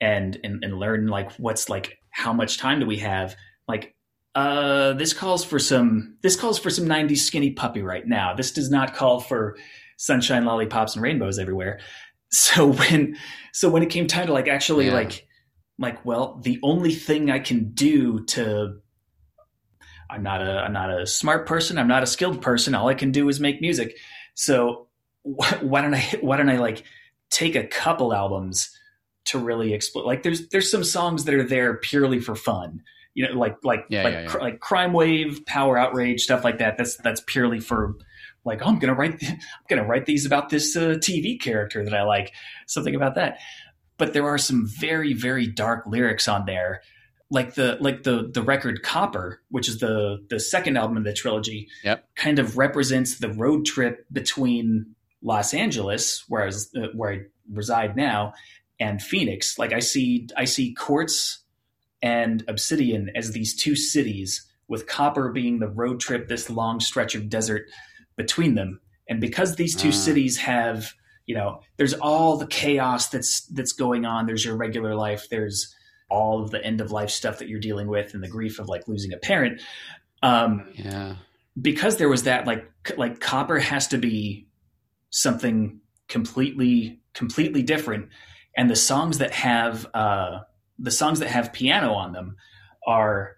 [0.00, 3.34] and and, and learn like what's like how much time do we have
[3.66, 3.93] like
[4.34, 8.52] uh this calls for some this calls for some 90s skinny puppy right now this
[8.52, 9.56] does not call for
[9.96, 11.80] sunshine lollipops and rainbows everywhere
[12.30, 13.16] so when
[13.52, 14.94] so when it came time to like actually yeah.
[14.94, 15.26] like
[15.78, 18.80] like well the only thing i can do to
[20.10, 22.94] i'm not a i'm not a smart person i'm not a skilled person all i
[22.94, 23.96] can do is make music
[24.34, 24.88] so
[25.62, 26.84] why don't I why don't I like
[27.30, 28.70] take a couple albums
[29.26, 30.04] to really explore?
[30.04, 32.82] Like there's there's some songs that are there purely for fun.
[33.14, 34.26] You know, like like yeah, like yeah, yeah.
[34.28, 36.76] Cr- like Crime Wave, Power Outrage, stuff like that.
[36.76, 37.94] That's that's purely for
[38.44, 39.38] like oh, I'm gonna write I'm
[39.68, 42.32] gonna write these about this uh, TV character that I like,
[42.66, 43.38] something about that.
[43.96, 46.82] But there are some very very dark lyrics on there
[47.30, 51.12] like the like the the record Copper, which is the the second album in the
[51.12, 52.08] trilogy, yep.
[52.14, 57.20] kind of represents the road trip between Los Angeles, where I was, uh, where I
[57.50, 58.34] reside now,
[58.78, 59.58] and Phoenix.
[59.58, 61.43] Like I see, I see Quartz
[62.04, 67.14] and Obsidian as these two cities, with Copper being the road trip, this long stretch
[67.14, 67.66] of desert
[68.14, 68.78] between them.
[69.08, 69.92] And because these two uh.
[69.92, 70.92] cities have,
[71.24, 74.26] you know, there's all the chaos that's that's going on.
[74.26, 75.28] There's your regular life.
[75.30, 75.74] There's
[76.10, 78.68] all of the end of life stuff that you're dealing with, and the grief of
[78.68, 79.62] like losing a parent.
[80.22, 81.16] Um, yeah.
[81.60, 84.46] Because there was that, like, like Copper has to be
[85.08, 88.10] something completely completely different
[88.56, 90.40] and the songs that have uh,
[90.78, 92.36] the songs that have piano on them
[92.86, 93.36] are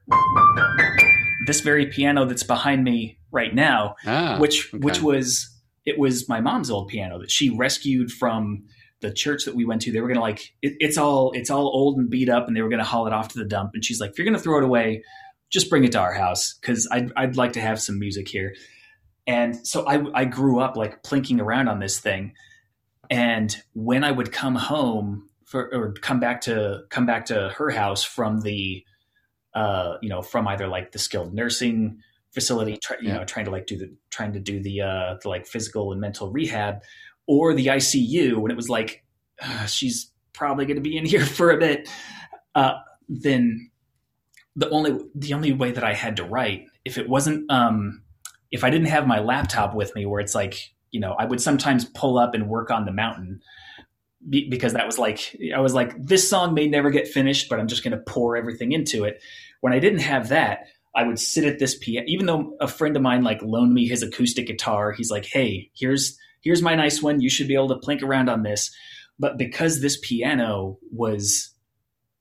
[1.46, 4.82] this very piano that's behind me right now ah, which okay.
[4.82, 5.48] which was
[5.84, 8.64] it was my mom's old piano that she rescued from
[9.00, 11.66] the church that we went to they were gonna like it, it's all it's all
[11.66, 13.84] old and beat up and they were gonna haul it off to the dump and
[13.84, 15.02] she's like if you're gonna throw it away
[15.50, 18.54] just bring it to our house because I'd, I'd like to have some music here
[19.26, 22.34] and so I, I grew up like plinking around on this thing.
[23.10, 27.70] And when I would come home for, or come back to come back to her
[27.70, 28.84] house from the,
[29.54, 31.98] uh, you know, from either like the skilled nursing
[32.32, 33.18] facility, try, you Yeah.
[33.18, 36.00] know, trying to like do the, trying to do the, uh, the like physical and
[36.00, 36.82] mental rehab
[37.26, 39.04] or the ICU when it was like,
[39.40, 41.88] uh, she's probably going to be in here for a bit.
[42.54, 42.74] Uh,
[43.08, 43.70] then
[44.56, 48.02] the only, the only way that I had to write, if it wasn't, um,
[48.50, 51.40] if I didn't have my laptop with me, where it's like, you know, I would
[51.40, 53.40] sometimes pull up and work on the mountain
[54.28, 57.60] be, because that was like, I was like, this song may never get finished, but
[57.60, 59.22] I'm just going to pour everything into it.
[59.60, 62.96] When I didn't have that, I would sit at this piano, even though a friend
[62.96, 64.92] of mine like loaned me his acoustic guitar.
[64.92, 67.20] He's like, hey, here's here's my nice one.
[67.20, 68.74] You should be able to plink around on this.
[69.18, 71.50] But because this piano was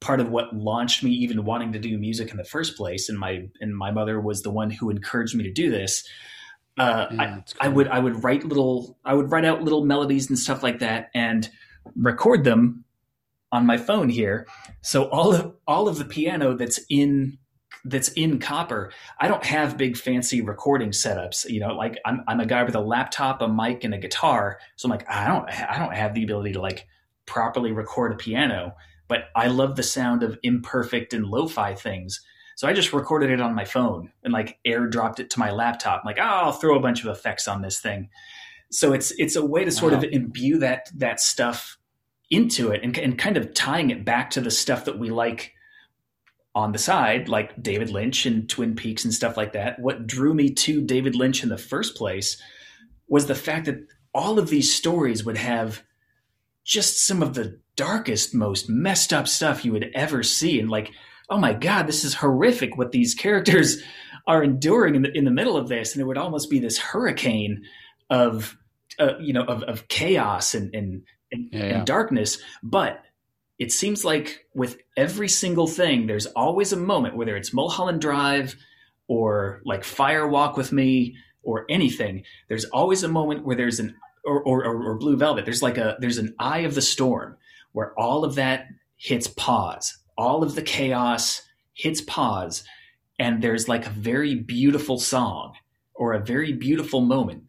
[0.02, 3.18] part of what launched me even wanting to do music in the first place and
[3.18, 6.08] my and my mother was the one who encouraged me to do this
[6.78, 9.86] uh, Yeah, I, that's I would I would write little I would write out little
[9.86, 11.50] melodies and stuff like that and
[11.96, 12.84] record them
[13.52, 14.48] on my phone here
[14.82, 17.38] so all of all of the piano that's in
[17.86, 22.40] that's in copper I don't have big fancy recording setups you know like I'm I'm
[22.40, 25.50] a guy with a laptop a mic and a guitar so I'm like I don't
[25.50, 26.88] I don't have the ability to like
[27.26, 28.74] properly record a piano
[29.08, 32.22] but I love the sound of imperfect and lo-fi things.
[32.56, 36.02] So I just recorded it on my phone and like airdropped it to my laptop.
[36.02, 38.10] I'm like, oh, I'll throw a bunch of effects on this thing.
[38.72, 40.00] So it's it's a way to sort Wow.
[40.00, 40.12] of uh-huh.
[40.14, 41.78] imbue that that stuff
[42.30, 45.54] into it and, and kind of tying it back to the stuff that we like
[46.56, 49.78] on the side, like David Lynch and Twin Peaks and stuff like that.
[49.80, 52.42] What drew me to David Lynch in the first place
[53.08, 55.84] was the fact that all of these stories would have
[56.64, 60.60] just some of the darkest, most messed up stuff you would ever see.
[60.60, 60.92] And like,
[61.30, 63.84] oh my God, this is horrific what these characters
[64.28, 65.94] are enduring in the, in the middle of this.
[65.94, 67.64] And it would almost be this hurricane
[68.10, 68.58] of,
[69.00, 71.78] uh, you know, of, of chaos and, and, and, Yeah, yeah.
[71.78, 72.38] and darkness.
[72.64, 73.02] But
[73.58, 78.56] it seems like with every single thing, there's always a moment, whether it's Mulholland Drive
[79.08, 83.96] or like Fire Walk with Me or anything, there's always a moment where there's an
[84.26, 85.46] or, or, or Blue Velvet.
[85.46, 87.38] There's like a there's an eye of the storm
[87.72, 89.98] where all of that hits pause.
[90.18, 91.42] All of the chaos
[91.74, 92.64] hits pause,
[93.20, 95.54] and there's like a very beautiful song
[95.94, 97.44] or a very beautiful moment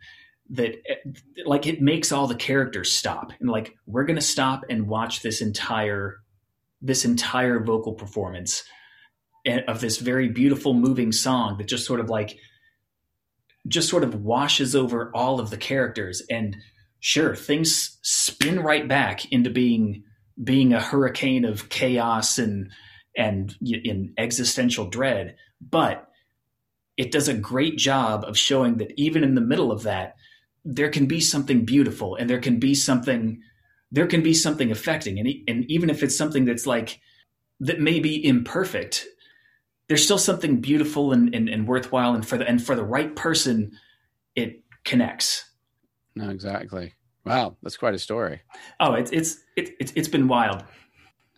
[0.50, 1.10] that eh,
[1.44, 3.32] like it makes all the characters stop.
[3.40, 6.18] And like we're going to stop and watch this entire
[6.82, 8.62] this entire vocal performance
[9.44, 12.38] eh, of this very beautiful moving song that just sort of like
[13.66, 16.22] just sort of washes over all of the characters.
[16.30, 16.56] And
[17.00, 20.04] sure things spin right back into being
[20.42, 22.70] being a hurricane of chaos and
[23.16, 25.36] and in existential dread.
[25.60, 26.08] But
[26.96, 30.14] it does a great job of showing that even in the middle of that
[30.66, 33.40] there can be something beautiful and there can be something
[33.92, 35.20] there can be something affecting.
[35.20, 37.00] And, and even if it's something that's like
[37.60, 39.06] that may be imperfect
[39.88, 43.14] there's still something beautiful and, and, and worthwhile and for the and for the right
[43.14, 43.78] person
[44.34, 45.48] it connects.
[46.16, 46.94] No exactly.
[47.24, 48.40] Wow that's quite a story.
[48.80, 50.64] Oh it's it's it, it's it's been wild.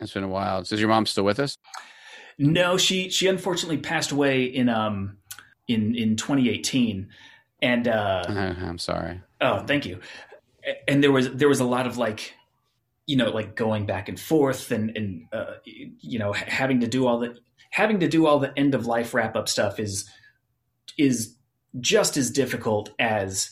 [0.00, 1.58] It's been a while is your mom still with us?
[2.38, 5.18] No she she unfortunately passed away in um
[5.68, 7.10] in in 2018
[7.62, 9.20] and uh, I'm sorry.
[9.40, 10.00] Oh, thank you.
[10.86, 12.34] And there was there was a lot of like,
[13.06, 17.06] you know, like going back and forth, and and uh, you know, having to do
[17.06, 17.36] all the
[17.70, 20.08] having to do all the end of life wrap up stuff is
[20.98, 21.34] is
[21.80, 23.50] just as difficult as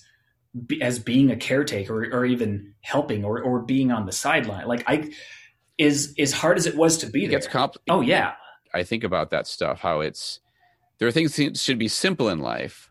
[0.81, 4.67] as being a caretaker or, or even helping or or being on the sideline.
[4.67, 5.11] Like I
[5.79, 7.41] is as hard as it was to be it there.
[7.41, 8.35] Gets compl- oh yeah,
[8.75, 9.81] I think about that stuff.
[9.81, 10.41] How it's
[10.99, 12.91] there are things that should be simple in life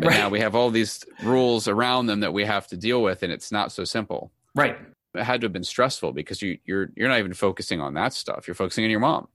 [0.00, 0.18] but right.
[0.18, 3.32] now we have all these rules around them that we have to deal with, and
[3.32, 4.32] it's not so simple.
[4.54, 4.78] Right.
[5.14, 8.12] It had to have been stressful because you, you're you're not even focusing on that
[8.12, 8.46] stuff.
[8.46, 9.28] You're focusing on your mom.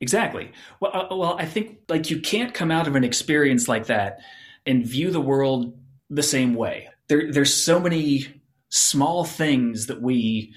[0.00, 0.52] Exactly.
[0.80, 4.20] Well, uh, well, I think like you can't come out of an experience like that
[4.66, 5.78] and view the world
[6.10, 6.88] the same way.
[7.08, 8.26] There, there's so many
[8.70, 10.54] small things that we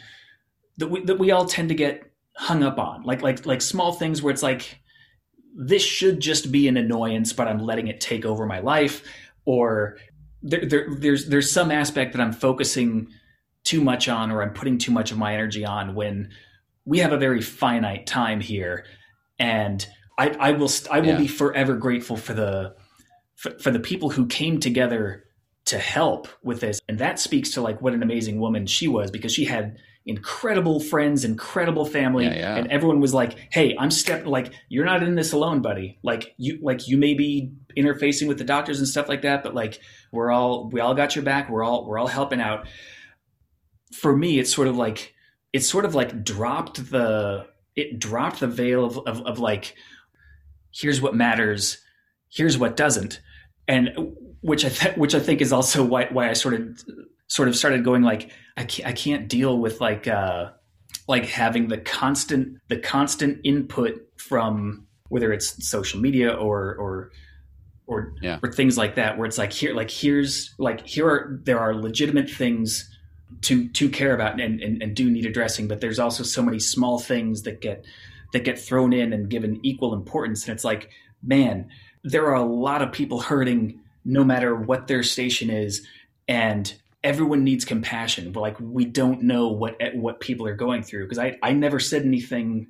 [0.78, 3.94] that we that we all tend to get hung up on, like like like small
[3.94, 4.80] things where it's like
[5.54, 9.04] this should just be an annoyance, but I'm letting it take over my life
[9.46, 9.98] or
[10.42, 13.08] there, there, there's there's some aspect that I'm focusing
[13.64, 16.32] too much on or I'm putting too much of my energy on when
[16.86, 18.86] we have a very finite time here
[19.38, 19.86] and
[20.18, 21.18] I, I will I will yeah.
[21.18, 22.76] be forever grateful for the
[23.36, 25.26] for, for the people who came together
[25.66, 29.12] to help with this and that speaks to like what an amazing woman she was
[29.12, 32.56] because she had incredible friends, incredible family, yeah, yeah.
[32.56, 36.00] and everyone was like, "Hey, I'm step like you're not in this alone, buddy.
[36.04, 39.54] Like you like you may be interfacing with the doctors and stuff like that, but
[39.54, 39.80] like
[40.12, 41.50] we're all we all got your back.
[41.50, 42.68] We're all we're all helping out."
[43.94, 45.14] For me, it's sort of like
[45.54, 49.76] it's sort of like dropped the it dropped the veil of of, of like
[50.74, 51.78] here's what matters,
[52.30, 53.22] here's what doesn't,
[53.68, 56.84] and which I th- which I think is also why why I sort of
[57.32, 60.50] sort of started going like I can't, I can't deal with like uh
[61.08, 67.12] like having the constant the constant input from whether it's social media or or
[67.88, 68.38] or yeah.
[68.44, 71.74] or things like that where it's like here like here's like here are there are
[71.74, 72.90] legitimate things
[73.40, 76.60] to to care about and, and, and do need addressing but there's also so many
[76.60, 77.86] small things that get
[78.34, 80.90] that get thrown in and given equal importance and it's like
[81.24, 81.70] man
[82.04, 85.88] there are a lot of people hurting no matter what their station is
[86.28, 90.84] and everyone needs compassion, but like we don't know what eh, what people are going
[90.84, 92.68] through because I I never said anything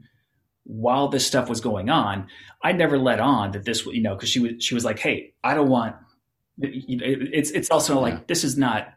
[0.63, 2.27] while this stuff was going on.
[2.63, 5.33] I never let on that this you know because she was she was like, hey,
[5.43, 5.95] I don't want.
[6.59, 8.19] It's it's also like yeah.
[8.27, 8.87] this is not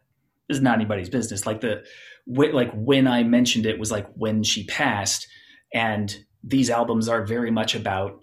[0.48, 1.46] this is not anybody's business.
[1.46, 1.84] Like the
[2.26, 5.26] like when I mentioned it was like when she passed,
[5.72, 8.22] and these albums are very much about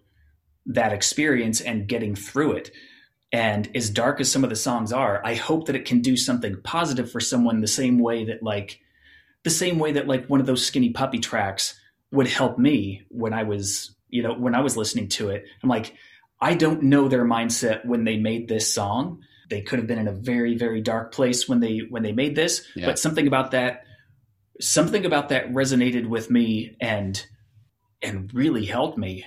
[0.68, 2.72] that experience and getting through it.
[3.32, 6.18] And as dark as some of the songs are, I hope that it can do
[6.18, 8.80] something positive for someone the same way that like
[9.44, 11.80] the same way that like one of those skinny puppy tracks
[12.12, 15.46] would help me when I was, you know, when I was listening to it.
[15.64, 15.96] I'm like,
[16.42, 19.22] I don't know their mindset when they made this song.
[19.50, 22.36] They could have been in a very, very dark place when they when they made
[22.36, 22.66] this.
[22.76, 22.88] Yeah.
[22.88, 23.84] But something about that
[24.62, 27.26] something about that resonated with me and
[28.02, 29.26] and really helped me.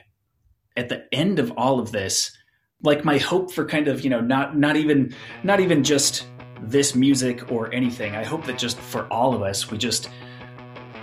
[0.77, 2.37] At the end of all of this,
[2.83, 6.27] like my hope for kind of you know not not even not even just
[6.63, 10.11] this music or anything i hope that just for all of us we just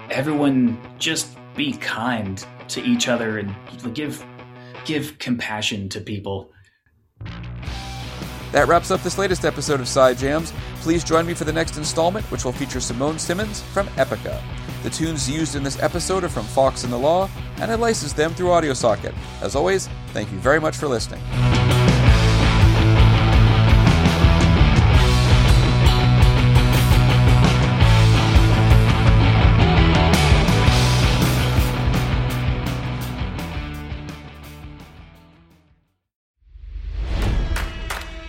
[0.09, 3.55] everyone just be kind to each other and
[3.93, 4.26] give
[4.86, 6.51] give compassion to people
[8.51, 10.53] that wraps up this latest episode of Side Jams.
[10.82, 14.41] Please join me for the next installment, which will feature Simone Simons from Epica.
[14.84, 18.17] The tunes used in this episode are from Fox and the Law, and I licensed
[18.17, 19.15] them through AudioSocket.
[19.41, 21.22] As always, thank you very much for listening.